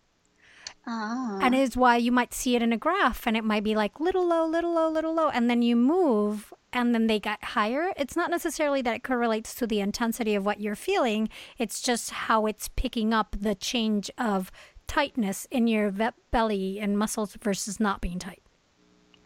[0.86, 1.38] Ah.
[1.42, 3.98] And is why you might see it in a graph and it might be like
[3.98, 5.28] little low, little low, little low.
[5.28, 7.92] And then you move and then they get higher.
[7.96, 11.28] It's not necessarily that it correlates to the intensity of what you're feeling,
[11.58, 14.52] it's just how it's picking up the change of
[14.86, 18.42] tightness in your ve- belly and muscles versus not being tight.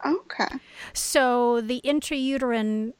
[0.03, 0.47] Okay.
[0.93, 2.93] So the intrauterine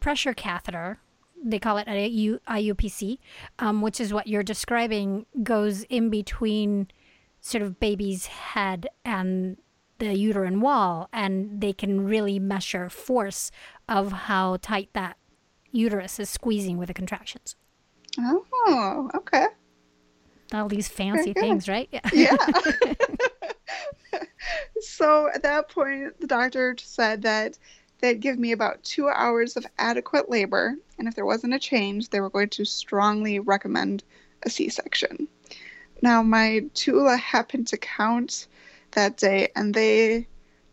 [0.00, 0.98] pressure catheter
[1.44, 3.18] they call it IUPC,
[3.58, 6.88] um, which is what you're describing, goes in between
[7.42, 9.58] sort of baby's head and
[9.98, 13.50] the uterine wall, and they can really measure force
[13.88, 15.16] of how tight that
[15.70, 17.56] uterus is squeezing with the contractions.
[18.18, 19.46] Oh, okay.
[20.52, 21.88] All these fancy things, right?
[21.92, 22.00] Yeah.
[22.12, 22.36] yeah.
[24.80, 27.58] so at that point, the doctor said that
[28.00, 32.08] they'd give me about two hours of adequate labor, and if there wasn't a change,
[32.08, 34.04] they were going to strongly recommend
[34.44, 35.28] a C section.
[36.02, 38.48] Now, my doula happened to count
[38.90, 40.26] that day, and they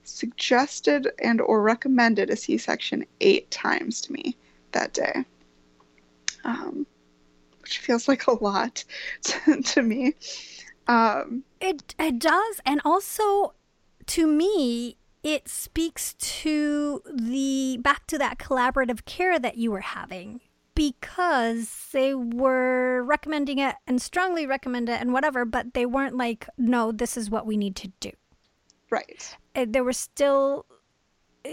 [0.04, 4.36] suggested and or recommended a C-section eight times to me
[4.72, 5.24] that day,
[6.44, 6.86] um,
[7.62, 8.84] which feels like a lot
[9.22, 10.16] to, to me.
[10.88, 13.54] Um, it it does, and also
[14.08, 20.42] to me, it speaks to the back to that collaborative care that you were having
[20.80, 26.48] because they were recommending it and strongly recommend it and whatever, but they weren't like,
[26.58, 28.12] no, this is what we need to do.
[28.90, 29.36] Right.
[29.54, 30.66] Uh, there were still,
[31.46, 31.50] uh,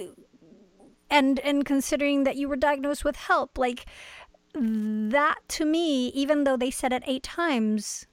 [1.11, 3.87] and and considering that you were diagnosed with HELLP, like
[4.55, 8.07] that to me, even though they said it eight times,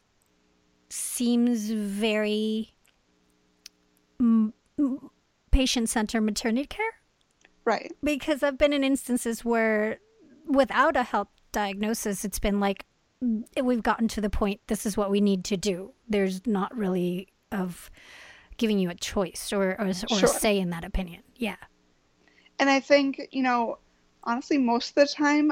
[0.90, 2.74] seems very.
[4.20, 4.54] M-
[5.52, 6.96] patient centered maternity care.
[7.66, 7.92] Right.
[8.04, 10.00] Because I've been in instances where
[10.48, 12.86] without a HELLP diagnosis, it's been like,
[13.62, 15.94] we've gotten to the point, this is what we need to do.
[16.08, 17.90] There's not really of
[18.58, 20.26] giving you a choice or, or, or sure.
[20.26, 21.24] a say in that opinion.
[21.36, 21.56] Yeah.
[22.60, 23.80] And I think, you know,
[24.24, 25.52] honestly, most of the time,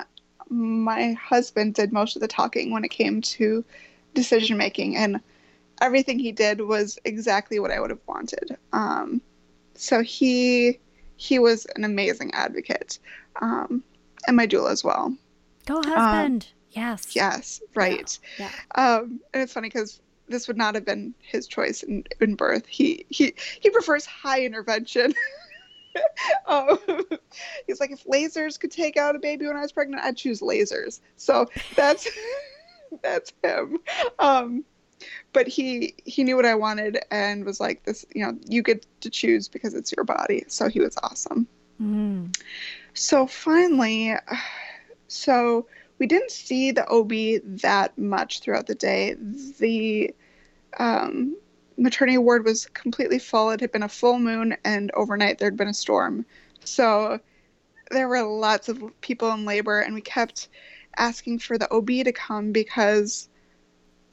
[0.49, 3.63] my husband did most of the talking when it came to
[4.13, 4.97] decision making.
[4.97, 5.21] And
[5.81, 8.57] everything he did was exactly what I would have wanted.
[8.73, 9.21] Um,
[9.75, 10.79] so he
[11.15, 12.99] he was an amazing advocate,
[13.41, 13.83] um,
[14.27, 15.15] and my doula as well.
[15.65, 16.47] Go um, husband.
[16.49, 17.15] Um, yes.
[17.15, 17.61] Yes.
[17.75, 18.17] Right.
[18.37, 18.49] Yeah.
[18.75, 18.95] yeah.
[18.95, 22.65] Um, and it's funny because this would not have been his choice in, in birth.
[22.65, 25.13] He he he prefers high intervention.
[26.47, 26.77] um,
[27.67, 30.39] he's like, if lasers could take out a baby when I was pregnant, I'd choose
[30.39, 31.01] lasers.
[31.17, 32.07] So that's
[33.03, 33.79] that's him.
[34.19, 34.63] Um,
[35.33, 38.85] but he he knew what I wanted and was like this you know you get
[39.01, 41.47] to choose because it's your body so he was awesome
[41.81, 42.35] mm.
[42.93, 44.15] So finally
[45.07, 45.65] so
[46.01, 47.11] we didn't see the OB
[47.61, 49.15] that much throughout the day.
[49.59, 50.15] The
[50.79, 51.37] um,
[51.77, 53.51] maternity ward was completely full.
[53.51, 56.25] It had been a full moon and overnight there'd been a storm.
[56.63, 57.19] So
[57.91, 60.47] there were lots of people in labor and we kept
[60.97, 63.29] asking for the OB to come because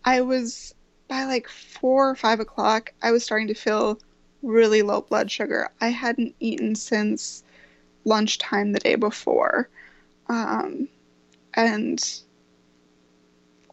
[0.05, 0.75] I was
[1.09, 3.99] by like four or five o'clock, I was starting to feel
[4.43, 5.71] really low blood sugar.
[5.81, 7.45] I hadn't eaten since
[8.09, 9.69] lunchtime the day before.
[10.29, 10.89] Um,
[11.55, 12.03] and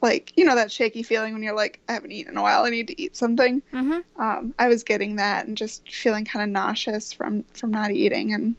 [0.02, 2.64] like, you know, that shaky feeling when you're like, I haven't eaten in a while,
[2.64, 3.62] I need to eat something.
[3.74, 4.22] Mm-hmm.
[4.22, 8.34] Um, I was getting that and just feeling kind of nauseous from, from not eating.
[8.34, 8.56] And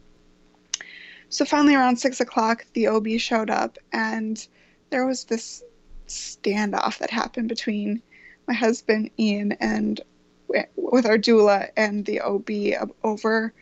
[1.28, 4.46] so finally around six o'clock, the OB showed up and
[4.90, 5.62] there was this
[6.08, 8.02] standoff that happened between
[8.46, 10.00] my husband Ian and
[10.76, 12.50] with our doula and the OB
[13.02, 13.52] over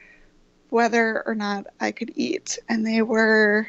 [0.74, 3.68] whether or not I could eat, and they were,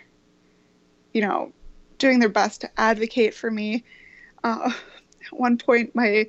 [1.13, 1.53] you know,
[1.99, 3.83] doing their best to advocate for me.
[4.43, 4.73] Uh,
[5.21, 6.25] at one point, my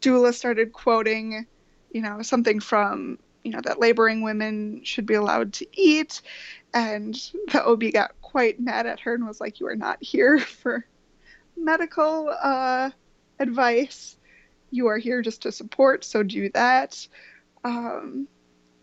[0.00, 1.48] doula started quoting,
[1.90, 6.20] you know, something from you know, that laboring women should be allowed to eat.
[6.74, 7.14] And
[7.50, 10.86] the OB got quite mad at her and was like, You are not here for
[11.56, 12.90] medical uh,
[13.40, 14.16] advice.
[14.70, 17.04] You are here just to support, so do that.
[17.64, 18.28] Um,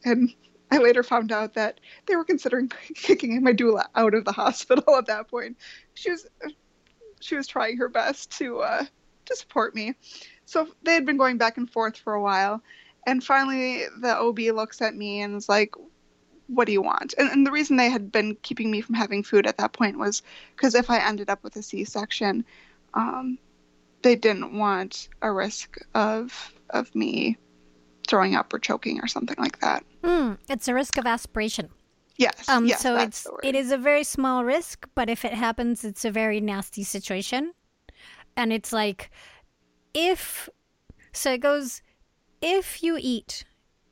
[0.03, 0.33] and
[0.71, 4.95] I later found out that they were considering kicking my doula out of the hospital
[4.95, 5.57] at that point.
[5.93, 6.27] She was
[7.19, 8.85] she was trying her best to uh,
[9.25, 9.95] to support me.
[10.45, 12.61] So they had been going back and forth for a while,
[13.05, 15.73] and finally the OB looks at me and is like,
[16.47, 19.23] "What do you want?" And, and the reason they had been keeping me from having
[19.23, 20.21] food at that point was
[20.55, 22.45] because if I ended up with a C-section,
[22.93, 23.37] um,
[24.01, 27.37] they didn't want a risk of of me
[28.07, 29.83] throwing up or choking or something like that.
[30.03, 31.69] Mm, it's a risk of aspiration.
[32.17, 32.49] Yes.
[32.49, 36.03] Um, yes, so it's it is a very small risk, but if it happens, it's
[36.03, 37.53] a very nasty situation.
[38.35, 39.11] And it's like
[39.93, 40.49] if
[41.11, 41.81] so it goes
[42.41, 43.43] if you eat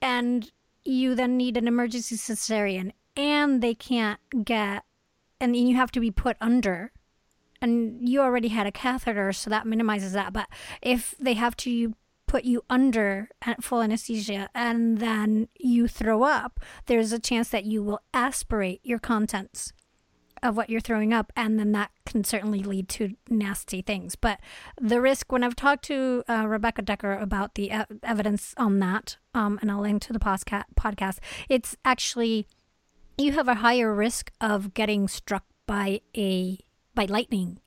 [0.01, 0.51] and
[0.83, 4.83] you then need an emergency cesarean and they can't get
[5.39, 6.91] and you have to be put under
[7.61, 10.47] and you already had a catheter so that minimizes that but
[10.81, 11.95] if they have to
[12.35, 13.29] put you under
[13.61, 18.99] full anesthesia and then you throw up, there's a chance that you will aspirate your
[18.99, 19.71] contents
[20.43, 24.17] of what you're throwing up, and then that can certainly lead to nasty things.
[24.17, 24.41] But
[24.77, 27.71] the risk, when I've talked to uh, Rebecca Dekker about the
[28.03, 32.47] evidence on that, um, and I'll link to the posca- podcast, it's actually
[33.17, 36.59] you have a higher risk of getting struck by a
[36.93, 37.61] by lightning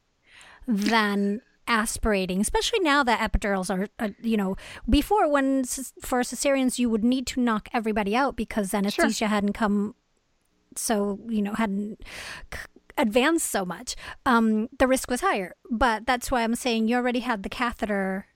[0.66, 4.56] than aspirating, especially now that epidurals are, uh, you know,
[4.88, 9.28] before when for cesareans you would need to knock everybody out because anesthesia sure.
[9.28, 9.94] hadn't come,
[10.74, 12.02] so you know hadn't
[12.96, 13.94] advanced so much.
[14.26, 18.26] Um, the risk was higher, but that's why I'm saying you already had the catheter.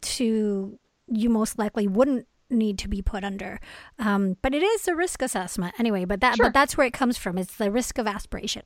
[0.00, 3.60] To you most likely wouldn't need to be put under.
[3.98, 6.04] Um, but it is a risk assessment anyway.
[6.04, 6.46] But that sure.
[6.46, 7.38] but that's where it comes from.
[7.38, 8.62] It's the risk of aspiration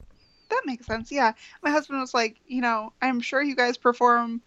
[0.48, 1.10] that makes sense.
[1.10, 1.32] Yeah.
[1.62, 4.40] My husband was like, you know, I'm sure you guys perform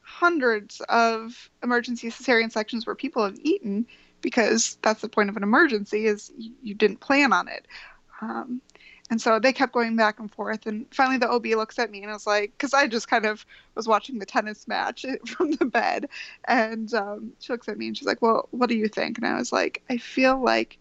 [0.00, 3.86] hundreds of emergency cesarean sections where people have eaten
[4.20, 7.66] because that's the point of an emergency is you didn't plan on it.
[8.20, 8.60] Um,
[9.10, 10.66] and so they kept going back and forth.
[10.66, 13.44] And finally, the OB looks at me and was like, because I just kind of
[13.74, 16.08] was watching the tennis match from the bed.
[16.48, 19.18] And um, she looks at me and she's like, Well, what do you think?
[19.18, 20.78] And I was like, I feel like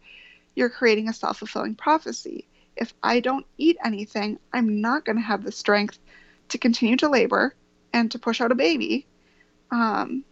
[0.55, 5.21] you're creating a self fulfilling prophecy if I don't eat anything, I'm not going to
[5.21, 5.99] have the strength
[6.49, 7.55] to continue to labor
[7.93, 9.05] and to push out a baby.
[9.71, 10.23] Um,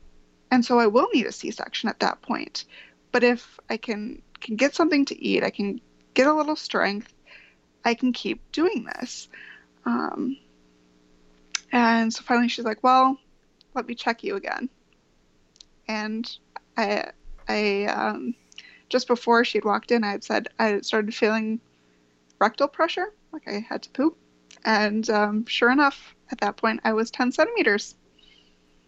[0.50, 2.66] and so I will need a C-section at that point.
[3.12, 5.80] But if I can can get something to eat, I can
[6.14, 7.14] get a little strength,
[7.86, 9.30] I can keep doing this.
[9.86, 10.38] Um,
[11.72, 13.18] and so finally she's like, "Well,
[13.76, 14.70] let me check you again."
[15.88, 16.30] And
[16.78, 17.12] I,
[17.48, 18.34] I, um,
[18.90, 21.60] just before she'd walked in, I had said I started feeling
[22.42, 24.18] rectal pressure, like I had to poop.
[24.66, 27.96] And um, sure enough, at that point, I was 10 centimeters.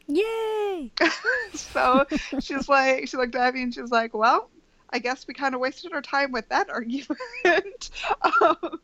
[0.07, 0.91] Yay!
[1.53, 2.05] so
[2.39, 4.49] she's like, she looked at me and she was like, well,
[4.89, 7.89] I guess we kind of wasted our time with that argument.
[8.41, 8.79] um,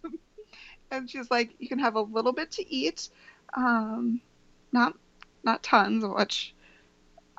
[0.91, 3.09] and she's like, you can have a little bit to eat,
[3.55, 4.21] um,
[4.71, 4.93] not
[5.43, 6.53] not tons, which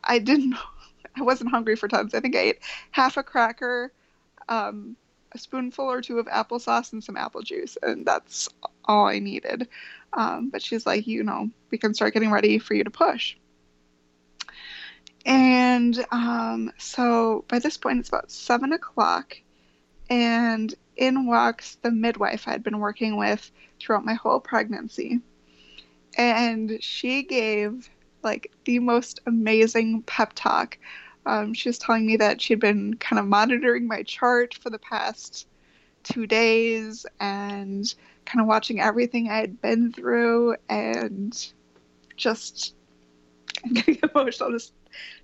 [0.03, 0.57] I didn't.
[1.17, 2.15] I wasn't hungry for tons.
[2.15, 2.59] I think I ate
[2.93, 3.93] half a cracker,
[4.49, 4.97] um,
[5.33, 8.49] a spoonful or two of applesauce and some apple juice, and that's
[8.85, 9.69] all I needed.
[10.13, 13.37] Um, but she's like, you know, we can start getting ready for you to push.
[15.25, 19.37] And um, so by this point, it's about seven o'clock,
[20.09, 23.51] and in walks the midwife I'd been working with
[23.81, 25.21] throughout my whole pregnancy.
[26.17, 27.89] And she gave
[28.23, 30.79] like the most amazing pep talk
[31.27, 34.79] um, she was telling me that she'd been kind of monitoring my chart for the
[34.79, 35.47] past
[36.03, 37.95] two days and
[38.25, 41.37] kind of watching everything I had been through and
[42.17, 42.75] just
[43.65, 44.73] I'm getting emotional just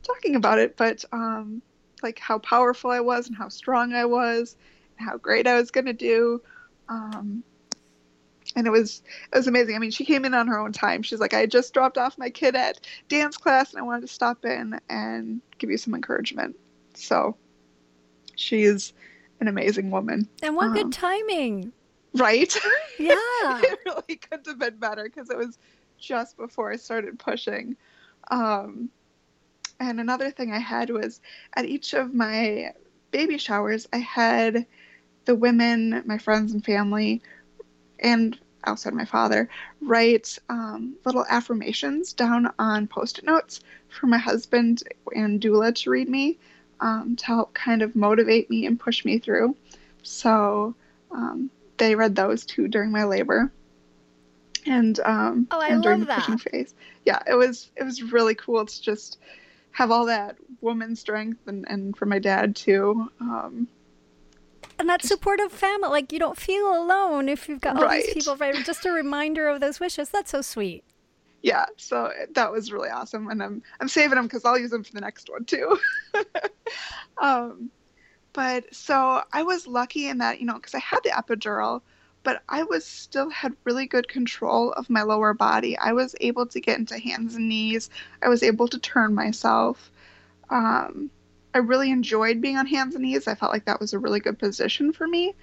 [0.03, 1.63] talking about it, but um,
[2.03, 4.57] like how powerful I was and how strong I was
[4.99, 6.43] and how great I was gonna do.
[6.89, 7.43] Um,
[8.57, 9.03] and it was
[9.33, 9.77] it was amazing.
[9.77, 11.03] I mean, she came in on her own time.
[11.03, 14.13] She's like, I just dropped off my kid at dance class, and I wanted to
[14.13, 16.57] stop in and give you some encouragement.
[16.95, 17.37] So,
[18.35, 18.95] she's
[19.41, 20.29] an amazing woman.
[20.43, 21.73] And what um, good timing,
[22.15, 22.57] right?
[22.99, 23.15] Yeah,
[23.63, 25.59] it really couldn't have been better because it was
[25.99, 27.77] just before I started pushing.
[28.31, 28.89] Um,
[29.79, 31.21] and another thing I had was
[31.55, 32.73] at each of my
[33.11, 34.65] baby showers, I had
[35.27, 37.21] the women, my friends and family,
[37.99, 39.49] and outside my father,
[39.81, 44.83] write um, little affirmations down on post it notes for my husband
[45.15, 46.39] and doula to read me.
[46.81, 49.57] um, to help kind of motivate me and push me through.
[50.03, 50.75] So
[51.11, 53.53] um, they read those too during my labor.
[54.67, 56.39] And um, oh, I and during love the pushing that.
[56.39, 59.19] phase, yeah, it was it was really cool to just
[59.73, 63.09] have all that woman strength and, and for my dad too.
[63.21, 63.69] Um,
[64.79, 67.89] And that supportive family, like you don't feel alone if you've got all Right.
[67.89, 68.63] these people, right?
[68.63, 70.11] Just a reminder of those wishes.
[70.11, 70.85] That's so sweet.
[71.43, 74.83] yeah, so that was really awesome, and I'm I'm saving them because I'll use them
[74.85, 75.79] for the next one too.
[77.23, 77.71] um,
[78.35, 81.83] but so I was lucky in that you know because I had the epidural,
[82.25, 85.79] but I was still had really good control of my lower body.
[85.79, 87.91] I was able to get into hands and knees.
[88.23, 89.91] I was able to turn myself.
[90.51, 91.11] Um,
[91.57, 93.27] I really enjoyed being on hands and knees.
[93.27, 95.35] I felt like that was a really good position for me.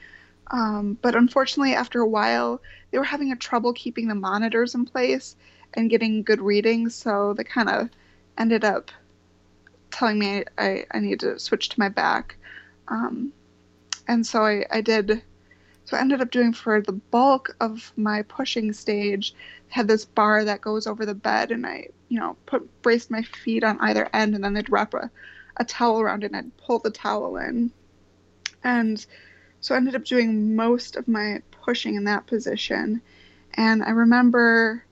[0.51, 2.61] Um, but unfortunately, after a while,
[2.91, 5.35] they were having a trouble keeping the monitors in place
[5.73, 7.89] and getting good readings, so they kind of
[8.37, 8.91] ended up
[9.89, 12.35] telling me I, I need to switch to my back.
[12.89, 13.33] Um,
[14.07, 15.23] and so I, I did,
[15.85, 19.33] so I ended up doing for the bulk of my pushing stage,
[19.69, 23.23] had this bar that goes over the bed, and I, you know, put braced my
[23.23, 25.09] feet on either end, and then they'd wrap a,
[25.57, 27.71] a towel around and I'd pull the towel in.
[28.63, 29.05] And
[29.61, 33.01] so I ended up doing most of my pushing in that position.
[33.53, 34.83] And I remember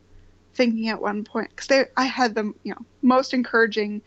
[0.53, 4.01] thinking at one point, because I had the you know most encouraging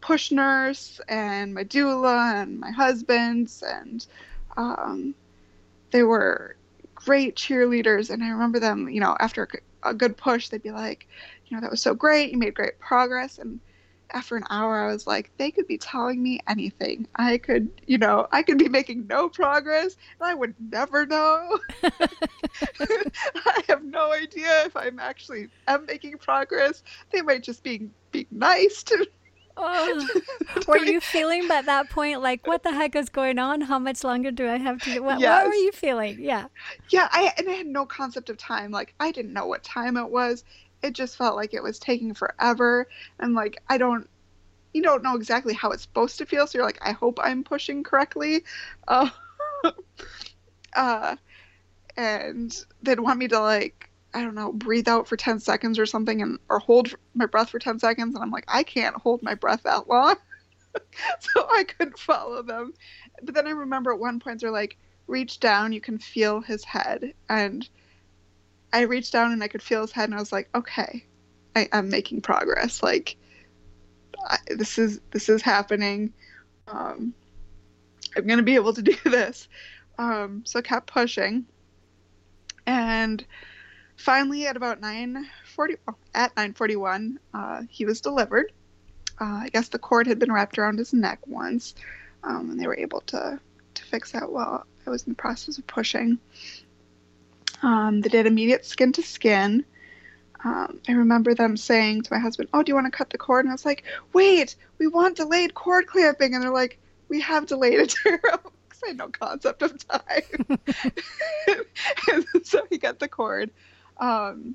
[0.00, 4.06] push nurse and my doula and my husband's, and
[4.56, 5.14] um,
[5.90, 6.56] they were
[6.94, 8.10] great cheerleaders.
[8.10, 9.48] And I remember them, you know, after
[9.82, 11.06] a good push, they'd be like,
[11.46, 13.60] you know, that was so great, you made great progress, and
[14.12, 17.06] after an hour, I was like, they could be telling me anything.
[17.16, 21.58] I could, you know, I could be making no progress, and I would never know.
[21.82, 26.82] I have no idea if I'm actually am making progress.
[27.10, 29.06] They might just be being nice to.
[29.56, 30.08] Oh.
[30.68, 33.60] Were you feeling at that point like, what the heck is going on?
[33.60, 35.00] How much longer do I have to?
[35.00, 36.18] What, what were you feeling?
[36.20, 36.46] Yeah.
[36.88, 38.70] Yeah, I and I had no concept of time.
[38.70, 40.44] Like I didn't know what time it was.
[40.82, 42.86] It just felt like it was taking forever.
[43.18, 44.08] And like I don't,
[44.72, 46.46] you don't know exactly how it's supposed to feel.
[46.46, 48.44] So you're like, I hope I'm pushing correctly.
[48.88, 49.10] Uh,
[50.76, 51.16] uh,
[51.96, 55.86] and they'd want me to like I don't know, breathe out for 10 seconds or
[55.86, 59.22] something and or hold my breath for 10 seconds and I'm like I can't hold
[59.22, 60.16] my breath that long.
[61.20, 62.72] so I couldn't follow them.
[63.22, 64.76] But then I remember at one point they're like
[65.06, 67.68] reach down, you can feel his head and
[68.72, 71.04] I reached down and I could feel his head and I was like, okay,
[71.56, 72.82] I, I'm making progress.
[72.82, 73.16] Like
[74.26, 76.12] I, this is this is happening.
[76.68, 77.14] Um,
[78.16, 79.48] I'm gonna be able to do this.
[79.98, 81.46] Um, so I kept pushing,
[82.66, 83.24] and
[83.96, 88.52] finally at about 9:40, oh, at 9:41, uh, he was delivered.
[89.20, 91.74] Uh, I guess the cord had been wrapped around his neck once,
[92.24, 93.38] um, and they were able to
[93.74, 96.18] to fix that while I was in the process of pushing.
[97.62, 99.64] Um, they did immediate skin to skin.
[100.44, 103.18] Um, I remember them saying to my husband, "Oh, do you want to cut the
[103.18, 107.20] cord?" And I was like, "Wait, we want delayed cord clamping." And they're like, "We
[107.20, 110.58] have delayed it because I had no concept of time."
[112.42, 113.50] so he got the cord,
[113.98, 114.54] um,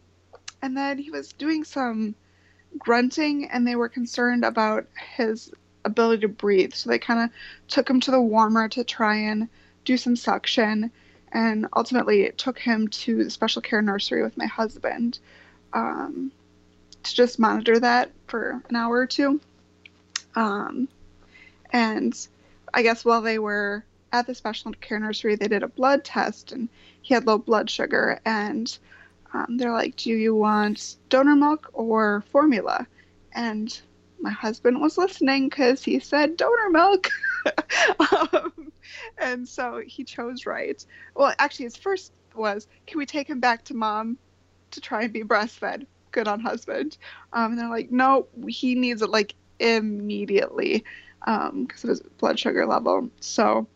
[0.63, 2.15] and then he was doing some
[2.79, 5.51] grunting, and they were concerned about his
[5.85, 6.73] ability to breathe.
[6.73, 7.29] So they kind of
[7.67, 9.47] took him to the warmer to try and
[9.85, 10.91] do some suction,
[11.31, 15.19] and ultimately it took him to the special care nursery with my husband
[15.73, 16.31] um,
[17.03, 19.39] to just monitor that for an hour or two.
[20.35, 20.87] Um,
[21.71, 22.15] and
[22.73, 26.51] I guess while they were at the special care nursery, they did a blood test,
[26.51, 26.69] and
[27.01, 28.19] he had low blood sugar.
[28.25, 28.77] And
[29.33, 32.87] um, they're like, "Do you want donor milk or formula?"
[33.33, 33.79] And
[34.25, 37.11] my husband was listening because he said donor milk.
[38.33, 38.71] um,
[39.19, 40.83] and so he chose right.
[41.15, 44.17] Well, actually, his first was, "Can we take him back to mom
[44.71, 46.97] to try and be breastfed?" Good on husband.
[47.33, 50.83] Um, and they're like, "No, he needs it like immediately
[51.23, 53.67] because of his blood sugar level." So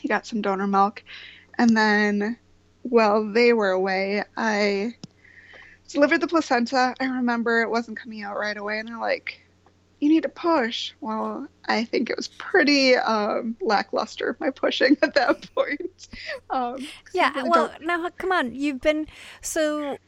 [0.00, 1.04] he got some donor milk,
[1.58, 2.38] and then
[2.80, 4.94] while they were away, I
[5.86, 6.94] delivered the placenta.
[6.98, 9.42] I remember it wasn't coming out right away, and they're like,
[10.00, 15.14] "You need to push." Well, I think it was pretty um, lackluster my pushing at
[15.14, 16.08] that point.
[16.50, 17.32] Um, Yeah.
[17.34, 18.54] really Well, don't- now come on.
[18.54, 19.06] You've been
[19.40, 19.98] so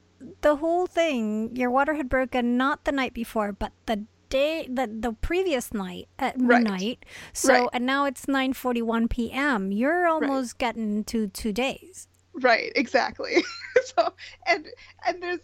[0.40, 1.55] the whole thing.
[1.56, 6.06] Your water had broken not the night before, but the day the the previous night
[6.19, 7.05] at midnight Right.
[7.32, 7.69] So Right.
[7.73, 9.73] and now it's nine forty one p.m.
[9.73, 12.09] You're almost getting to two days.
[12.35, 13.43] Right, exactly.
[13.97, 14.12] so
[14.47, 14.66] and
[15.06, 15.40] and there's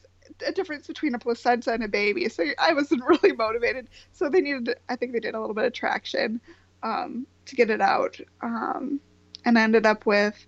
[0.47, 2.28] a difference between a placenta and a baby.
[2.28, 3.89] So I wasn't really motivated.
[4.12, 6.40] So they needed I think they did a little bit of traction.
[6.82, 9.01] um, to get it out, um,
[9.44, 10.47] and I ended up with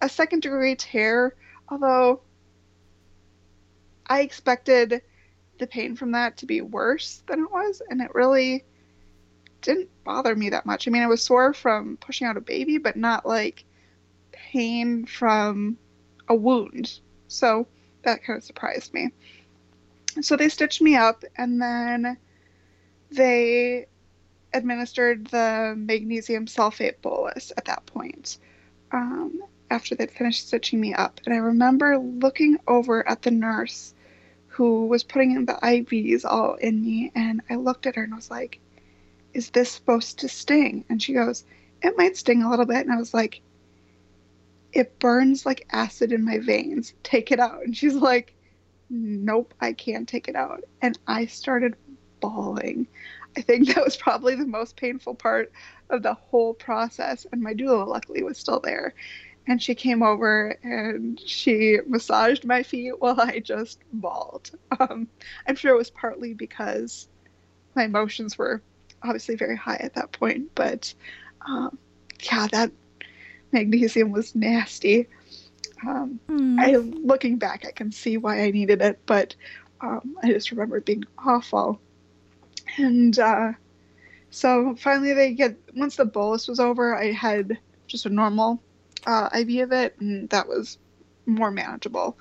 [0.00, 1.34] a second degree tear.
[1.68, 2.22] Although
[4.06, 5.02] I expected
[5.58, 8.64] the pain from that to be worse than it was, and it really
[9.62, 10.86] didn't bother me that much.
[10.88, 13.64] I mean, I was sore from pushing out a baby, but not like
[14.32, 15.78] pain from
[16.28, 17.00] a wound.
[17.28, 17.68] So
[18.02, 19.12] that kind of surprised me.
[20.20, 22.16] So they stitched me up and then
[23.10, 23.86] they
[24.52, 28.38] administered the magnesium sulfate bolus at that point
[28.92, 31.20] um, after they'd finished stitching me up.
[31.24, 33.94] And I remember looking over at the nurse
[34.48, 38.14] who was putting in the IVs all in me, and I looked at her and
[38.14, 38.58] was like,
[39.32, 40.84] Is this supposed to sting?
[40.88, 41.44] And she goes,
[41.82, 42.78] It might sting a little bit.
[42.78, 43.40] And I was like,
[44.72, 46.94] It burns like acid in my veins.
[47.02, 47.62] Take it out.
[47.62, 48.34] And she's like,
[48.88, 50.64] Nope, I can't take it out.
[50.82, 51.76] And I started
[52.20, 52.88] bawling.
[53.36, 55.52] I think that was probably the most painful part
[55.88, 57.26] of the whole process.
[57.30, 58.94] And my doula, luckily, was still there.
[59.46, 64.50] And she came over and she massaged my feet while I just bawled.
[64.78, 65.08] Um,
[65.46, 67.08] I'm sure it was partly because
[67.74, 68.62] my emotions were
[69.02, 70.54] obviously very high at that point.
[70.54, 70.94] But
[71.46, 71.78] um,
[72.22, 72.70] yeah, that
[73.52, 75.08] magnesium was nasty.
[75.86, 76.58] Um, mm.
[76.58, 79.34] I, looking back, I can see why I needed it, but
[79.80, 81.80] um, I just remember it being awful.
[82.76, 83.52] And uh,
[84.30, 88.62] so finally, they get once the bolus was over, I had just a normal
[89.06, 90.78] uh, IV of it, and that was
[91.26, 92.16] more manageable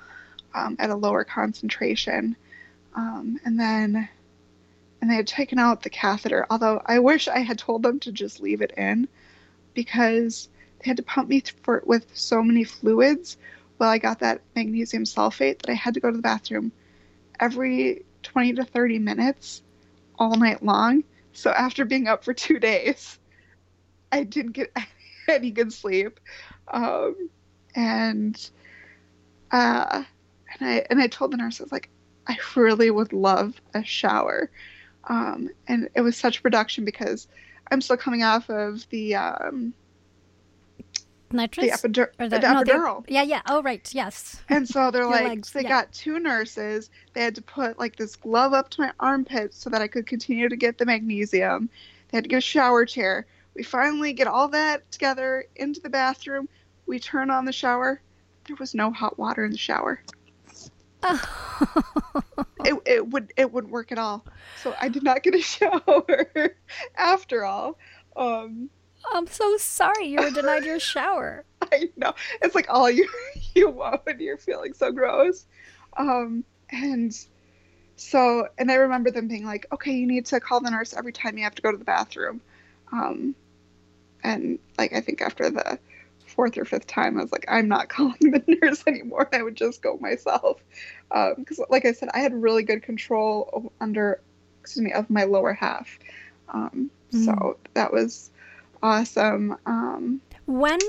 [0.53, 2.35] um, at a lower concentration.
[2.95, 4.09] Um, and then,
[5.01, 6.45] and they had taken out the catheter.
[6.49, 9.07] Although I wish I had told them to just leave it in,
[9.73, 10.49] because
[10.79, 13.37] they had to pump me for with so many fluids
[13.77, 16.71] while I got that magnesium sulfate that I had to go to the bathroom
[17.39, 19.61] every 20 to 30 minutes
[20.17, 21.03] all night long.
[21.33, 23.17] So after being up for two days,
[24.11, 24.75] I didn't get
[25.27, 26.19] any good sleep,
[26.67, 27.29] um,
[27.75, 28.49] and
[29.51, 30.03] uh,
[30.59, 31.89] and I and I told the nurse I was like,
[32.27, 34.49] I really would love a shower,
[35.05, 37.27] um, and it was such a production because
[37.71, 39.73] I'm still coming off of the um,
[41.31, 43.05] nitrous the, epidur- the, the no, epidural.
[43.07, 43.41] yeah, yeah.
[43.47, 43.87] Oh, right.
[43.93, 44.41] Yes.
[44.49, 45.69] And so they're like, legs, they yeah.
[45.69, 46.89] got two nurses.
[47.13, 50.07] They had to put like this glove up to my armpit so that I could
[50.07, 51.69] continue to get the magnesium.
[52.09, 53.25] They had to get a shower chair.
[53.55, 56.47] We finally get all that together into the bathroom.
[56.85, 58.01] We turn on the shower.
[58.47, 60.01] There was no hot water in the shower.
[62.65, 64.25] it, it would it wouldn't work at all.
[64.61, 66.55] So I did not get a shower
[66.95, 67.77] after all.
[68.15, 68.69] Um,
[69.13, 71.45] I'm so sorry you were denied your shower.
[71.61, 72.13] I know.
[72.41, 73.07] It's like all you
[73.55, 75.45] you want when you're feeling so gross.
[75.97, 77.15] Um, and
[77.95, 81.11] so, and I remember them being like, okay, you need to call the nurse every
[81.11, 82.41] time you have to go to the bathroom.
[82.91, 83.35] Um,
[84.23, 85.79] and like, I think after the
[86.25, 89.29] fourth or fifth time, I was like, I'm not calling the nurse anymore.
[89.33, 90.63] I would just go myself.
[91.09, 94.21] Because, um, like I said, I had really good control under,
[94.61, 95.99] excuse me, of my lower half.
[96.49, 97.25] Um, mm.
[97.25, 98.31] So that was
[98.81, 99.57] awesome.
[99.65, 100.79] Um, when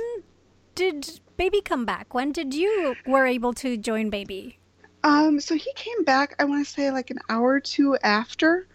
[0.74, 2.14] did baby come back?
[2.14, 4.58] When did you were able to join baby?
[5.02, 6.34] Um, so he came back.
[6.38, 8.66] I want to say like an hour or two after,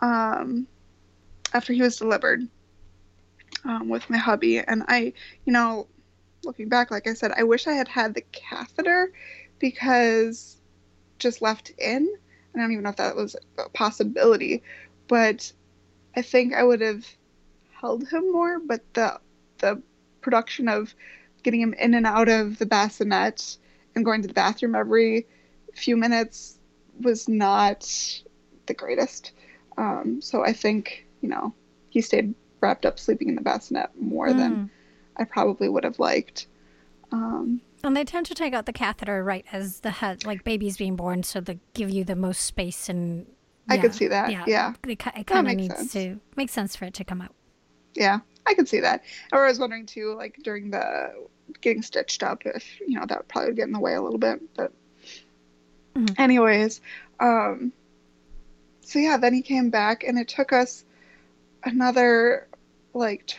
[0.00, 0.66] um,
[1.54, 2.46] after he was delivered,
[3.64, 4.58] um, with my hubby.
[4.58, 5.12] And I,
[5.44, 5.86] you know,
[6.44, 9.12] looking back, like I said, I wish I had had the catheter
[9.58, 10.60] because
[11.18, 12.08] just left in.
[12.54, 14.62] I don't even know if that was a possibility,
[15.08, 15.52] but
[16.16, 17.06] I think I would have
[17.80, 19.20] held him more, but the
[19.58, 19.82] the
[20.20, 20.94] production of
[21.42, 23.56] getting him in and out of the bassinet
[23.94, 25.26] and going to the bathroom every
[25.74, 26.58] few minutes
[27.00, 27.88] was not
[28.66, 29.32] the greatest.
[29.78, 31.54] Um, so I think you know
[31.88, 34.36] he stayed wrapped up sleeping in the bassinet more mm.
[34.36, 34.70] than
[35.16, 36.46] I probably would have liked.
[37.12, 40.76] Um, and they tend to take out the catheter right as the head, like baby's
[40.76, 43.26] being born, so they give you the most space and.
[43.68, 44.32] Yeah, I could see that.
[44.32, 44.72] Yeah, yeah.
[44.86, 45.92] It, it kind of needs sense.
[45.92, 47.34] to make sense for it to come out.
[47.94, 49.04] Yeah, I could see that.
[49.32, 51.12] Or I was wondering too, like during the
[51.60, 54.18] getting stitched up, if you know that probably would get in the way a little
[54.18, 54.40] bit.
[54.54, 54.72] But,
[55.94, 56.20] mm-hmm.
[56.20, 56.80] anyways,
[57.18, 57.72] um,
[58.80, 60.84] so yeah, then he came back, and it took us
[61.64, 62.48] another
[62.94, 63.36] like t-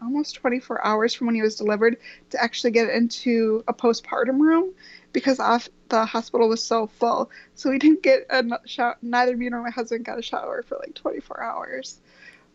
[0.00, 1.96] almost 24 hours from when he was delivered
[2.30, 4.72] to actually get into a postpartum room
[5.12, 7.30] because off the hospital was so full.
[7.54, 8.96] So we didn't get a shower.
[9.02, 12.00] Neither me nor my husband got a shower for like 24 hours.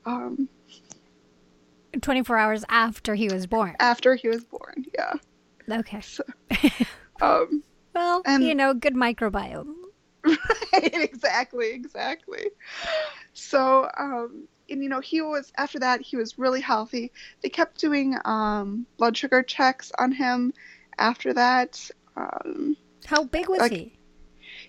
[0.06, 0.50] Um,
[2.08, 3.76] 24 hours after he was born.
[3.82, 5.16] After he was born, yeah.
[5.70, 6.00] Okay.
[6.00, 6.24] So,
[7.22, 7.62] um,
[7.94, 9.74] well, and, you know, good microbiome.
[10.74, 12.46] Right, exactly, exactly.
[13.34, 17.12] So, um, and you know he was after that he was really healthy.
[17.42, 20.54] They kept doing um, blood sugar checks on him
[21.00, 21.90] after that.
[22.16, 23.98] Um, How big was like- he?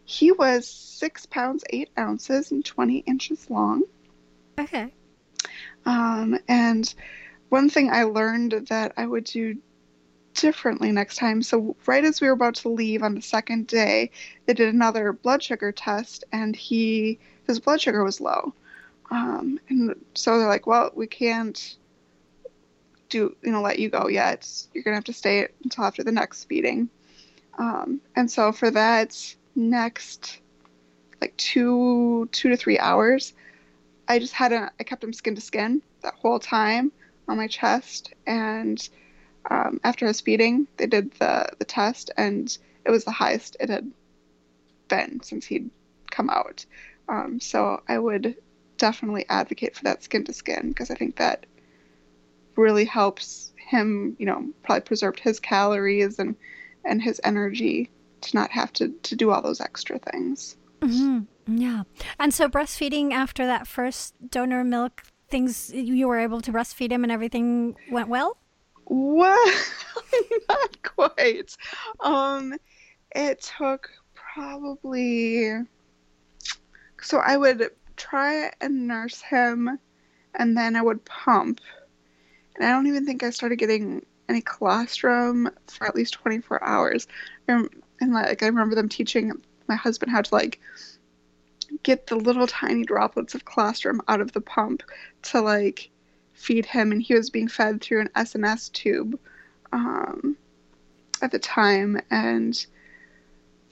[0.04, 3.82] he was six pounds eight ounces and twenty inches long.
[4.58, 4.92] Okay.
[5.86, 6.94] Um, and
[7.48, 9.56] one thing I learned that I would do
[10.34, 11.42] differently next time.
[11.42, 14.10] So right as we were about to leave on the second day,
[14.46, 18.54] they did another blood sugar test, and he his blood sugar was low.
[19.10, 21.76] Um, and so they're like, "Well, we can't
[23.08, 24.48] do you know let you go yet.
[24.74, 26.88] You're gonna have to stay until after the next feeding."
[27.58, 30.40] Um, and so for that next
[31.20, 33.32] like two two to three hours,
[34.06, 36.92] I just had a I kept him skin to skin that whole time
[37.28, 38.88] on my chest, and
[39.50, 43.70] um, after his feeding, they did the the test, and it was the highest it
[43.70, 43.90] had
[44.88, 45.70] been since he'd
[46.10, 46.64] come out.
[47.08, 48.36] Um, so I would
[48.76, 51.46] definitely advocate for that skin to skin because I think that
[52.56, 56.34] really helps him, you know, probably preserved his calories and
[56.84, 57.90] and his energy
[58.22, 60.56] to not have to to do all those extra things.
[60.80, 61.58] Mm-hmm.
[61.58, 61.82] Yeah.
[62.18, 67.02] And so breastfeeding after that first donor milk things you were able to breastfeed him
[67.02, 68.36] and everything went well?
[68.86, 69.52] Well,
[70.48, 71.56] not quite.
[72.00, 72.54] Um,
[73.14, 75.52] it took probably.
[77.00, 79.78] So I would try and nurse him,
[80.34, 81.60] and then I would pump.
[82.56, 87.06] And I don't even think I started getting any colostrum for at least 24 hours.
[87.48, 87.68] Um,
[88.00, 89.32] And like I remember them teaching
[89.68, 90.60] my husband how to like
[91.82, 94.82] get the little tiny droplets of colostrum out of the pump
[95.22, 95.90] to like
[96.32, 99.18] feed him and he was being fed through an SNS tube
[99.72, 100.36] um,
[101.20, 102.66] at the time and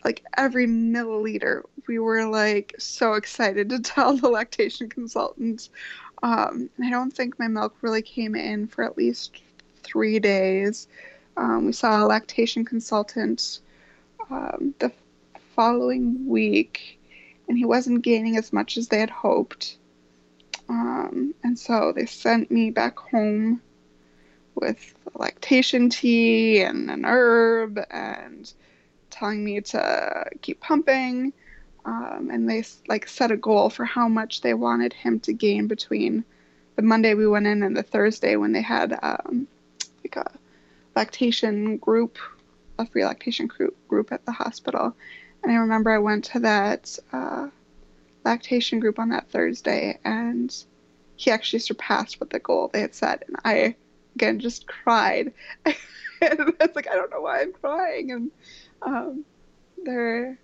[0.05, 5.69] like every milliliter we were like so excited to tell the lactation consultant
[6.23, 9.43] um, I don't think my milk really came in for at least
[9.83, 10.89] three days.
[11.37, 13.61] Um, we saw a lactation consultant
[14.31, 14.91] um, the
[15.55, 16.96] following week
[17.49, 19.77] and he wasn't gaining as much as they had hoped
[20.69, 23.61] um, and so they sent me back home
[24.55, 28.53] with lactation tea and an herb and
[29.11, 31.33] telling me to keep pumping.
[31.85, 35.69] Um, and they like set a goal for how much they wanted him to gain
[35.69, 36.25] between
[36.75, 39.47] the Monday we went in and the Thursday when they had um,
[40.03, 40.31] like a
[40.97, 42.19] lactation group,
[42.79, 44.97] a free lactation group group at the hospital.
[45.47, 47.47] And I remember I went to that uh,
[48.25, 50.53] lactation group on that Thursday, and
[51.15, 53.23] he actually surpassed what the goal they had set.
[53.29, 53.77] And I,
[54.17, 55.33] again, just cried.
[56.21, 58.11] it's like, I don't know why I'm crying.
[58.11, 58.31] And
[58.83, 59.25] um,
[59.85, 60.37] there,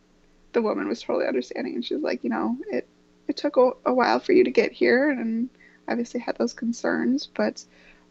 [0.53, 2.87] the woman was totally understanding, and she was like, you know, it,
[3.27, 5.51] it took a, a while for you to get here, and
[5.89, 7.65] obviously had those concerns, but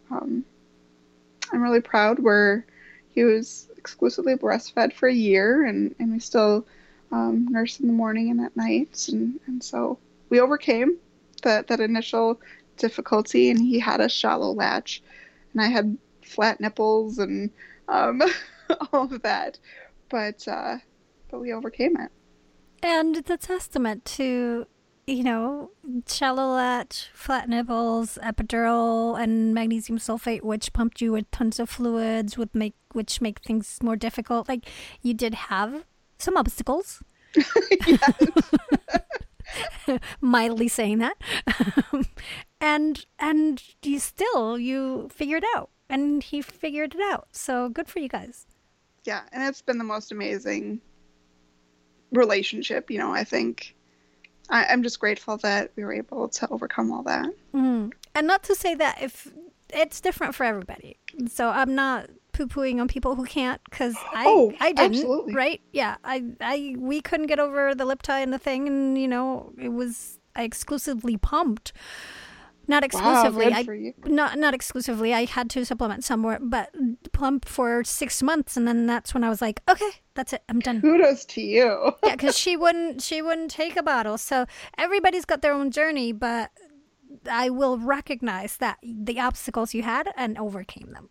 [0.10, 0.44] um,
[1.54, 2.66] I'm really proud where
[3.08, 6.68] he was exclusively breastfed for a year, and, and we still
[7.12, 9.98] um, nurse in the morning and at night, and, and so
[10.30, 10.98] we overcame
[11.44, 12.40] that that initial
[12.78, 15.02] difficulty, and he had a shallow latch,
[15.54, 17.50] and I had flat nipples and
[17.88, 18.22] um,
[18.94, 19.60] all of that,
[20.10, 20.78] but uh,
[21.30, 22.12] but we overcame it.
[22.84, 24.66] And it's a testament to,
[25.06, 25.72] you know,
[26.08, 32.38] shallow latch, flat nipples, epidural, and magnesium sulfate, which pumped you with tons of fluids,
[32.38, 34.50] would make which make things more difficult.
[34.50, 34.66] Like
[35.02, 35.86] you did have
[36.22, 37.04] some obstacles.
[40.22, 41.18] Mildly saying that,
[42.62, 47.28] and and you still you figured out, and he figured it out.
[47.32, 48.46] So good for you guys.
[49.04, 50.82] Yeah, and it's been the most amazing
[52.12, 52.92] relationship.
[52.92, 53.76] You know, I think
[54.50, 57.30] I, I'm just grateful that we were able to overcome all that.
[57.54, 57.92] Mm.
[58.14, 59.28] And not to say that if
[59.74, 60.98] it's different for everybody.
[61.28, 65.34] So I'm not poo pooing on people who can't because I Oh, I didn't absolutely.
[65.34, 65.62] right?
[65.72, 69.08] Yeah I I we couldn't get over the lip tie and the thing and you
[69.08, 71.74] know it was I exclusively pumped.
[72.68, 73.54] Not exclusively good
[74.08, 76.70] I not not exclusively I had to supplement somewhere but
[77.12, 80.60] plump for six months and then that's when I was like okay that's it I'm
[80.60, 80.80] done.
[80.82, 81.92] Kudos to you.
[82.04, 84.18] yeah because she wouldn't she wouldn't take a bottle.
[84.18, 84.46] So
[84.78, 86.52] everybody's got their own journey but
[87.30, 91.10] i will recognize that the obstacles you had and overcame them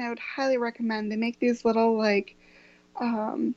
[0.00, 1.12] And I would highly recommend.
[1.12, 2.34] They make these little like
[2.98, 3.54] um,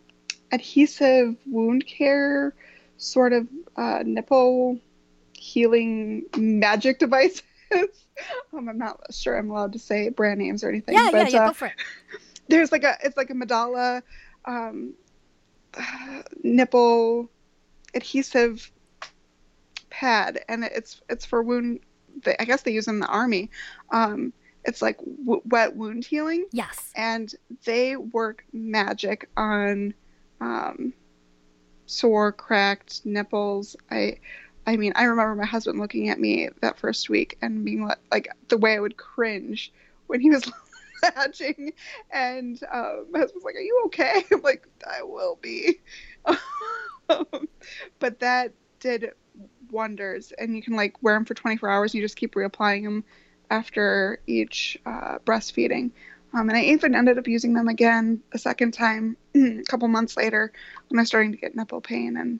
[0.52, 2.54] adhesive wound care
[2.98, 3.48] sort of
[3.78, 4.78] uh, nipple
[5.32, 7.44] healing magic devices.
[7.72, 10.96] um, I'm not sure I'm allowed to say brand names or anything.
[10.96, 11.76] yeah yeah but, yeah uh, go for it
[12.50, 14.02] there's like a it's like a Medela
[14.44, 14.96] um,
[16.44, 17.30] nipple
[17.94, 18.70] adhesive
[19.90, 21.80] pad, and it's it's for wound
[22.38, 23.50] I guess they use them in the army.
[23.92, 24.34] Um,
[24.66, 26.46] it's like w- wet wound healing.
[26.52, 26.92] Yes.
[26.96, 27.34] And
[27.66, 29.94] they work magic on
[30.42, 30.94] um,
[31.86, 33.76] sore, cracked nipples.
[33.92, 34.18] I,
[34.66, 38.00] I mean, I remember my husband looking at me that first week and being like,
[38.12, 39.72] like the way I would cringe
[40.08, 40.50] when he was
[41.04, 41.74] latching,
[42.12, 45.80] and um, my husband's like, "Are you okay?" I'm like, "I will be,"
[48.00, 49.12] but that did
[49.72, 52.84] wonders, and you can like wear them for 24 hours, and you just keep reapplying
[52.84, 53.04] them
[53.54, 55.92] after each uh, breastfeeding.
[56.34, 60.18] Um, and I even ended up using them again a second time a couple months
[60.18, 60.52] later
[60.88, 62.40] when I was starting to get nipple pain, and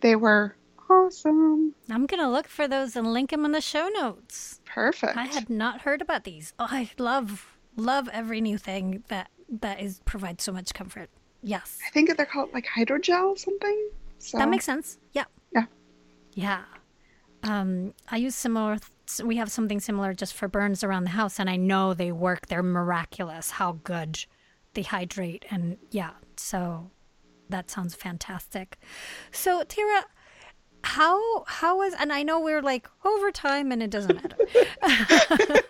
[0.00, 0.54] they were
[0.88, 1.74] awesome.
[1.90, 4.60] I'm gonna look for those and link them in the show notes.
[4.64, 5.16] Perfect.
[5.16, 6.54] I had not heard about these.
[6.60, 11.10] Oh, I love love every new thing that that is provides so much comfort.
[11.42, 13.90] Yes, I think they're called like hydrogel something.
[14.18, 14.98] So that makes sense.
[15.12, 15.24] Yeah.
[15.52, 15.66] Yeah.
[16.34, 16.62] Yeah.
[17.42, 18.78] Um, I use similar.
[19.20, 22.46] We have something similar just for burns around the house, and I know they work.
[22.46, 23.50] They're miraculous.
[23.50, 24.24] How good
[24.74, 26.12] they hydrate, and yeah.
[26.36, 26.90] So
[27.48, 28.78] that sounds fantastic.
[29.30, 30.04] So Tara,
[30.84, 31.94] how how was?
[31.98, 34.36] And I know we're like over time, and it doesn't matter.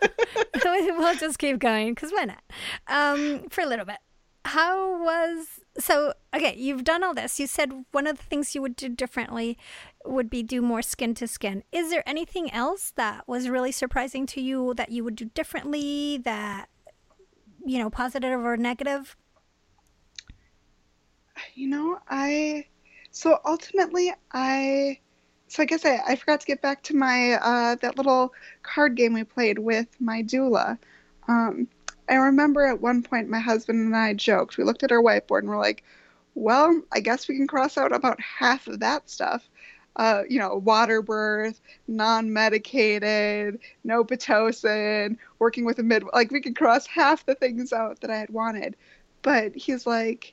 [0.63, 2.43] So, we'll just keep going because why not?
[2.87, 3.99] Um, for a little bit.
[4.45, 6.15] How was so?
[6.35, 7.39] Okay, you've done all this.
[7.39, 9.57] You said one of the things you would do differently
[10.05, 11.63] would be do more skin to skin.
[11.73, 16.19] Is there anything else that was really surprising to you that you would do differently?
[16.19, 16.69] That
[17.65, 19.17] you know, positive or negative?
[21.55, 22.67] You know, I
[23.11, 24.99] so ultimately I
[25.49, 28.97] so I guess I, I forgot to get back to my uh, that little card
[28.97, 30.79] game we played with my doula.
[31.29, 31.69] Um,
[32.09, 34.57] I remember at one point my husband and I joked.
[34.57, 35.85] We looked at our whiteboard and we're like,
[36.35, 39.49] "Well, I guess we can cross out about half of that stuff."
[39.97, 46.03] Uh, you know, water birth, non-medicated, no pitocin, working with a mid.
[46.15, 48.75] Like we could cross half the things out that I had wanted.
[49.21, 50.33] But he's like,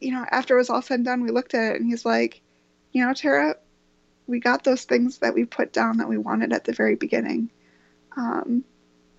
[0.00, 2.06] you know, after it was all said and done, we looked at it and he's
[2.06, 2.40] like,
[2.92, 3.56] you know, Tara,
[4.26, 7.50] we got those things that we put down that we wanted at the very beginning.
[8.16, 8.64] Um,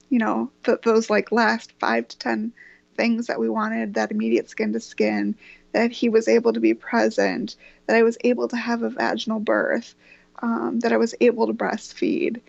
[0.09, 2.53] you know, th- those like last five to ten
[2.95, 5.35] things that we wanted, that immediate skin to skin,
[5.73, 9.39] that he was able to be present, that I was able to have a vaginal
[9.39, 9.95] birth,
[10.41, 12.41] um, that I was able to breastfeed.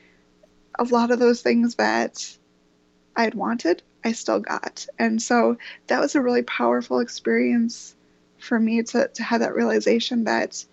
[0.78, 2.36] A lot of those things that
[3.16, 4.86] I had wanted, I still got.
[4.98, 5.58] And so
[5.88, 7.94] that was a really powerful experience
[8.38, 10.64] for me to, to have that realization that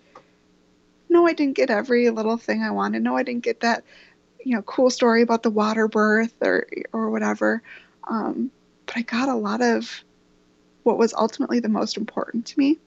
[1.08, 3.02] no, I didn't get every little thing I wanted.
[3.02, 3.84] No, I didn't get that,
[4.44, 7.62] you know, cool story about the water birth or or whatever.
[8.08, 8.50] Um,
[8.86, 10.04] but I got a lot of
[10.86, 12.78] what was ultimately the most important to me,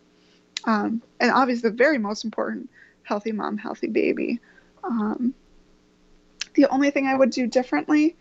[0.63, 2.69] um, and obviously the very most important:
[3.03, 4.39] healthy mom, healthy baby.
[4.84, 5.34] Um,
[6.53, 8.15] the only thing I would do differently,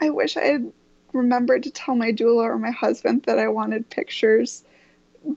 [0.00, 0.72] I wish I had
[1.12, 4.64] remembered to tell my doula or my husband that I wanted pictures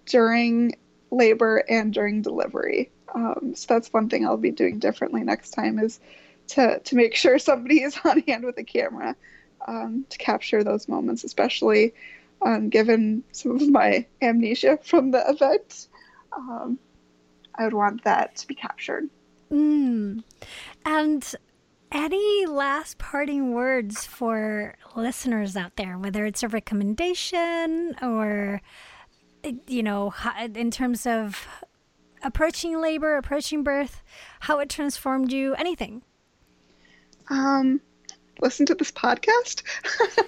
[0.06, 0.78] during
[1.10, 2.92] labor and during delivery.
[3.14, 6.00] Um, so that's one thing I'll be doing differently next time is
[6.50, 9.16] to to make sure somebody is on hand with a camera
[9.68, 11.96] um, to capture those moments, especially
[12.42, 15.88] um, given some of my amnesia from the event.
[16.36, 16.80] Um,
[17.56, 19.10] I would want that to be captured.
[19.52, 20.24] Mm.
[20.86, 21.36] And
[21.92, 28.62] any last parting words for listeners out there, whether it's a recommendation or,
[29.68, 30.14] you know,
[30.54, 31.48] in terms of
[32.24, 34.04] approaching labor, approaching birth,
[34.42, 36.04] how it transformed you, anything?
[37.30, 37.82] Um,
[38.42, 39.64] listen to this podcast.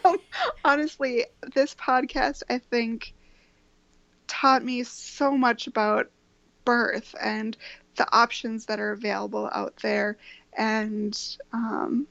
[0.66, 3.14] Honestly, this podcast, I think,
[4.28, 6.10] taught me so much about
[6.66, 7.58] birth and
[7.96, 10.18] the options that are available out there.
[10.58, 11.20] And
[11.54, 12.08] um,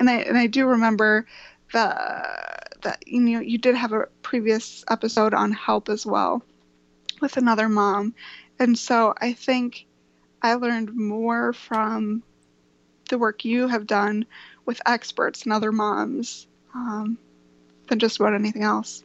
[0.00, 1.26] and I and I do remember
[1.72, 1.94] the
[2.82, 6.42] that you know you did have a previous episode on HELLP as well
[7.20, 8.14] with another mom
[8.58, 9.86] and so I think
[10.42, 12.22] I learned more from
[13.08, 14.26] the work you have done
[14.66, 17.18] with experts and other moms um,
[17.88, 19.02] than just about anything else.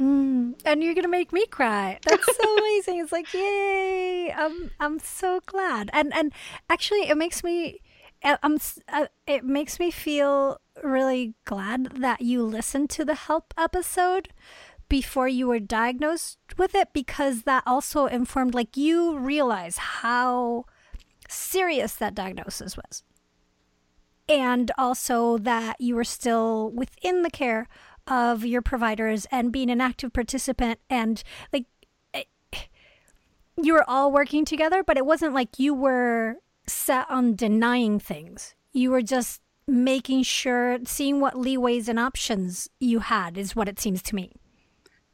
[0.00, 1.98] Mm, and you're gonna make me cry.
[2.04, 3.00] That's so amazing.
[3.00, 4.32] It's like, yay!
[4.36, 5.90] I'm I'm so glad.
[5.92, 6.32] And and
[6.68, 7.80] actually, it makes me,
[8.24, 8.58] uh, I'm
[8.88, 14.30] uh, it makes me feel really glad that you listened to the HELLP episode
[14.88, 20.64] before you were diagnosed with it because that also informed like you realize how
[21.28, 23.02] serious that diagnosis was
[24.32, 27.68] and also that you were still within the care
[28.06, 31.22] of your providers and being an active participant and
[31.52, 31.66] like
[32.14, 32.24] eh,
[33.62, 36.36] you were all working together but it wasn't like you were
[36.66, 43.00] set on denying things you were just making sure, seeing what leeways and options you
[43.00, 44.32] had, is what it seems to me.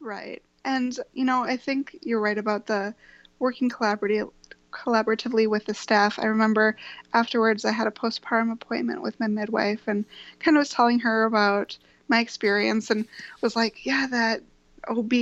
[0.00, 0.42] Right.
[0.64, 2.94] And, you know, I think you're right about the
[3.38, 4.30] working collaboratively
[4.70, 6.18] collaboratively with the staff.
[6.18, 6.76] I remember
[7.12, 10.04] afterwards I had a postpartum appointment with my midwife and
[10.40, 11.76] kind of was telling her about
[12.08, 13.06] my experience and
[13.40, 14.42] was like, yeah, that
[14.88, 15.12] OB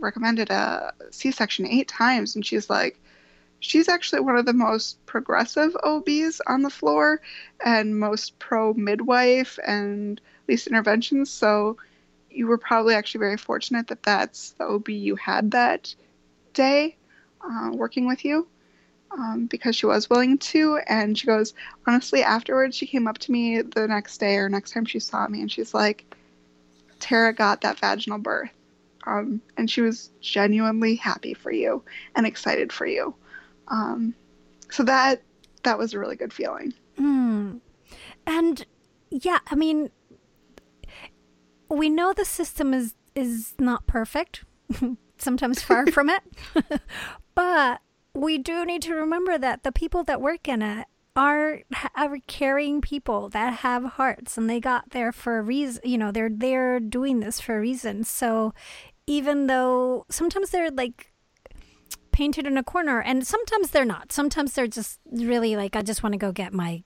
[0.00, 2.98] recommended a C-section eight times, and she's like,
[3.60, 7.20] she's actually one of the most progressive OBs on the floor
[7.64, 11.30] and most pro midwife and least interventions.
[11.30, 11.76] So
[12.30, 15.94] you were probably actually very fortunate that that's the OB you had that
[16.54, 16.96] day
[17.42, 18.46] uh, working with you
[19.12, 20.78] um, because she was willing to.
[20.86, 21.54] And she goes,
[21.86, 25.26] honestly, afterwards, she came up to me the next day or next time she saw
[25.28, 26.14] me and she's like,
[27.00, 28.50] Tara got that vaginal birth.
[29.06, 31.82] Um, and she was genuinely happy for you
[32.14, 33.14] and excited for you.
[33.68, 34.14] Um,
[34.70, 35.22] so that
[35.62, 36.74] that was a really good feeling.
[36.98, 37.60] Mm.
[38.26, 38.66] And
[39.10, 39.90] yeah, I mean,
[41.68, 44.44] we know the system is is not perfect.
[45.18, 46.22] Sometimes far from it,
[47.34, 47.80] but
[48.14, 51.62] we do need to remember that the people that work in it are
[51.96, 56.12] are caring people that have hearts and they got there for a reason you know
[56.12, 58.54] they're they're doing this for a reason so
[59.06, 61.12] even though sometimes they're like
[62.12, 66.02] painted in a corner and sometimes they're not sometimes they're just really like i just
[66.02, 66.82] want to go get my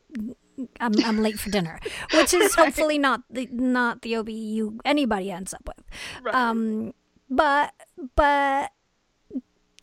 [0.81, 1.81] I'm, I'm late for dinner
[2.15, 2.67] which is right.
[2.67, 5.85] hopefully not the not the obu anybody ends up with
[6.23, 6.35] right.
[6.35, 6.95] um
[7.29, 7.75] but
[8.15, 8.71] but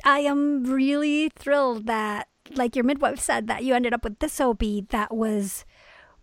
[0.03, 4.39] i am really thrilled that like your midwife said that you ended up with this
[4.41, 5.65] ob that was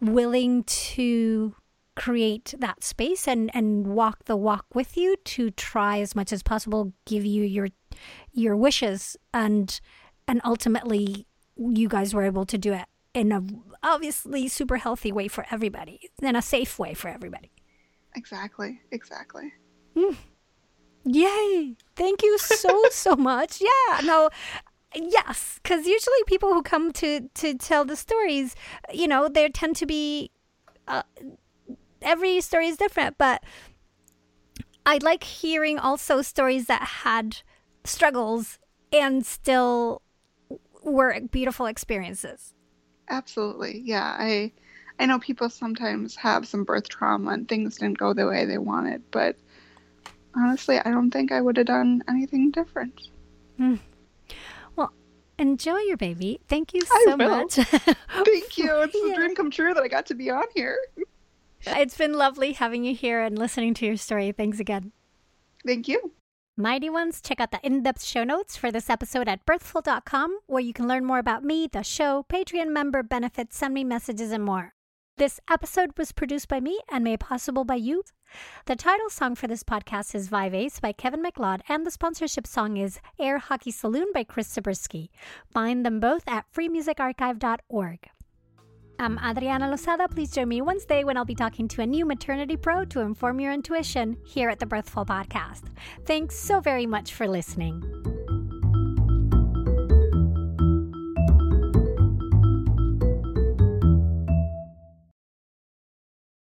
[0.00, 1.55] willing to
[1.98, 6.44] create that space and and walk the walk with you to try as much as
[6.44, 7.68] possible give you your
[8.32, 9.16] your wishes.
[9.34, 9.78] And
[10.26, 11.26] and ultimately
[11.56, 12.84] you guys were able to do it
[13.14, 13.42] in a
[13.82, 17.50] obviously super healthy way for everybody in a safe way for everybody.
[18.14, 19.52] Exactly exactly.
[19.96, 20.16] Mm.
[21.09, 24.28] Yay thank you so so much yeah no
[24.94, 28.55] yes because usually people who come to to tell the stories
[28.93, 30.30] you know they tend to be
[30.89, 31.02] uh,
[32.02, 33.43] every story is different, but
[34.85, 37.39] I like hearing also stories that had
[37.85, 38.59] struggles
[38.93, 40.02] and still
[40.82, 42.55] were beautiful experiences.
[43.10, 43.80] Absolutely.
[43.85, 44.16] Yeah.
[44.18, 44.52] I
[45.01, 48.59] I know people sometimes have some birth trauma and things didn't go the way they
[48.59, 49.36] wanted, but
[50.36, 53.09] honestly, I don't think I would have done anything different.
[53.59, 53.78] Mm.
[54.76, 54.92] Well,
[55.38, 56.40] enjoy your baby.
[56.48, 57.55] Thank you so much.
[57.55, 58.80] Thank you.
[58.82, 59.12] It's yeah.
[59.12, 60.78] a dream come true that I got to be on here.
[61.66, 64.32] It's been lovely having you here and listening to your story.
[64.32, 64.92] Thanks again.
[65.66, 66.12] Thank you.
[66.56, 70.60] Mighty Ones, check out the in depth show notes for this episode at birthful.com, where
[70.60, 74.44] you can learn more about me, the show, Patreon member benefits, send me messages, and
[74.44, 74.74] more.
[75.19, 78.05] This episode was produced by me and made possible by you.
[78.66, 82.47] The title song for this podcast is Vibe Ace by Kevin MacLeod, and the sponsorship
[82.47, 85.11] song is Air Hockey Saloon by Chris Zabriskie.
[85.51, 88.11] Find them both at freemusicarchive.org.
[89.01, 90.07] I'm Adriana Losada.
[90.07, 93.40] Please join me Wednesday when I'll be talking to a new maternity pro to inform
[93.40, 95.65] your intuition here at the Birthful Podcast.
[96.07, 97.82] Thanks so very much for listening.